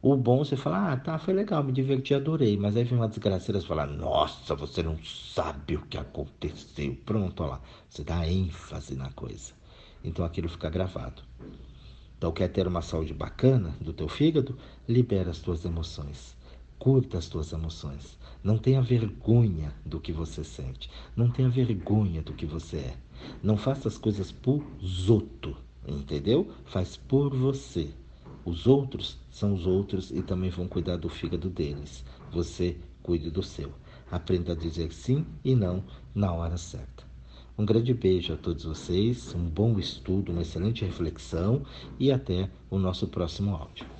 O 0.00 0.16
bom 0.16 0.38
você 0.38 0.56
fala, 0.56 0.90
ah, 0.90 0.96
tá, 0.96 1.18
foi 1.18 1.34
legal, 1.34 1.62
me 1.62 1.70
diverti, 1.70 2.14
adorei. 2.14 2.56
Mas 2.56 2.78
aí 2.78 2.84
vem 2.84 2.96
uma 2.96 3.08
desgraceira 3.08 3.60
e 3.60 3.62
fala, 3.62 3.84
nossa, 3.84 4.54
você 4.54 4.82
não 4.82 4.96
sabe 5.04 5.76
o 5.76 5.82
que 5.82 5.98
aconteceu. 5.98 6.96
Pronto, 7.04 7.42
olha 7.42 7.52
lá. 7.52 7.60
Você 7.90 8.02
dá 8.02 8.26
ênfase 8.26 8.96
na 8.96 9.10
coisa. 9.10 9.52
Então 10.02 10.24
aquilo 10.24 10.48
fica 10.48 10.70
gravado. 10.70 11.22
Então, 12.16 12.32
quer 12.32 12.48
ter 12.48 12.66
uma 12.66 12.82
saúde 12.82 13.12
bacana 13.12 13.76
do 13.80 13.92
teu 13.92 14.08
fígado? 14.08 14.56
Libera 14.88 15.30
as 15.30 15.38
tuas 15.38 15.64
emoções. 15.64 16.36
Curta 16.78 17.18
as 17.18 17.28
tuas 17.28 17.52
emoções. 17.52 18.18
Não 18.42 18.58
tenha 18.58 18.82
vergonha 18.82 19.74
do 19.84 20.00
que 20.00 20.12
você 20.12 20.44
sente. 20.44 20.90
Não 21.16 21.30
tenha 21.30 21.48
vergonha 21.48 22.22
do 22.22 22.32
que 22.32 22.46
você 22.46 22.76
é. 22.76 22.96
Não 23.42 23.56
faça 23.56 23.88
as 23.88 23.96
coisas 23.96 24.30
por 24.30 24.62
zoto, 24.84 25.56
entendeu? 25.86 26.50
Faz 26.64 26.96
por 26.96 27.34
você. 27.34 27.90
Os 28.44 28.66
outros 28.66 29.18
são 29.30 29.54
os 29.54 29.66
outros 29.66 30.10
e 30.10 30.22
também 30.22 30.50
vão 30.50 30.68
cuidar 30.68 30.96
do 30.96 31.08
fígado 31.08 31.48
deles. 31.48 32.04
Você 32.30 32.76
cuide 33.02 33.30
do 33.30 33.42
seu. 33.42 33.72
Aprenda 34.10 34.52
a 34.52 34.56
dizer 34.56 34.92
sim 34.92 35.24
e 35.42 35.54
não 35.54 35.82
na 36.14 36.32
hora 36.32 36.58
certa. 36.58 37.04
Um 37.56 37.64
grande 37.64 37.94
beijo 37.94 38.32
a 38.32 38.36
todos 38.36 38.64
vocês, 38.64 39.32
um 39.32 39.48
bom 39.48 39.78
estudo, 39.78 40.32
uma 40.32 40.42
excelente 40.42 40.84
reflexão 40.84 41.64
e 41.96 42.10
até 42.10 42.50
o 42.68 42.78
nosso 42.78 43.06
próximo 43.06 43.54
áudio. 43.54 43.93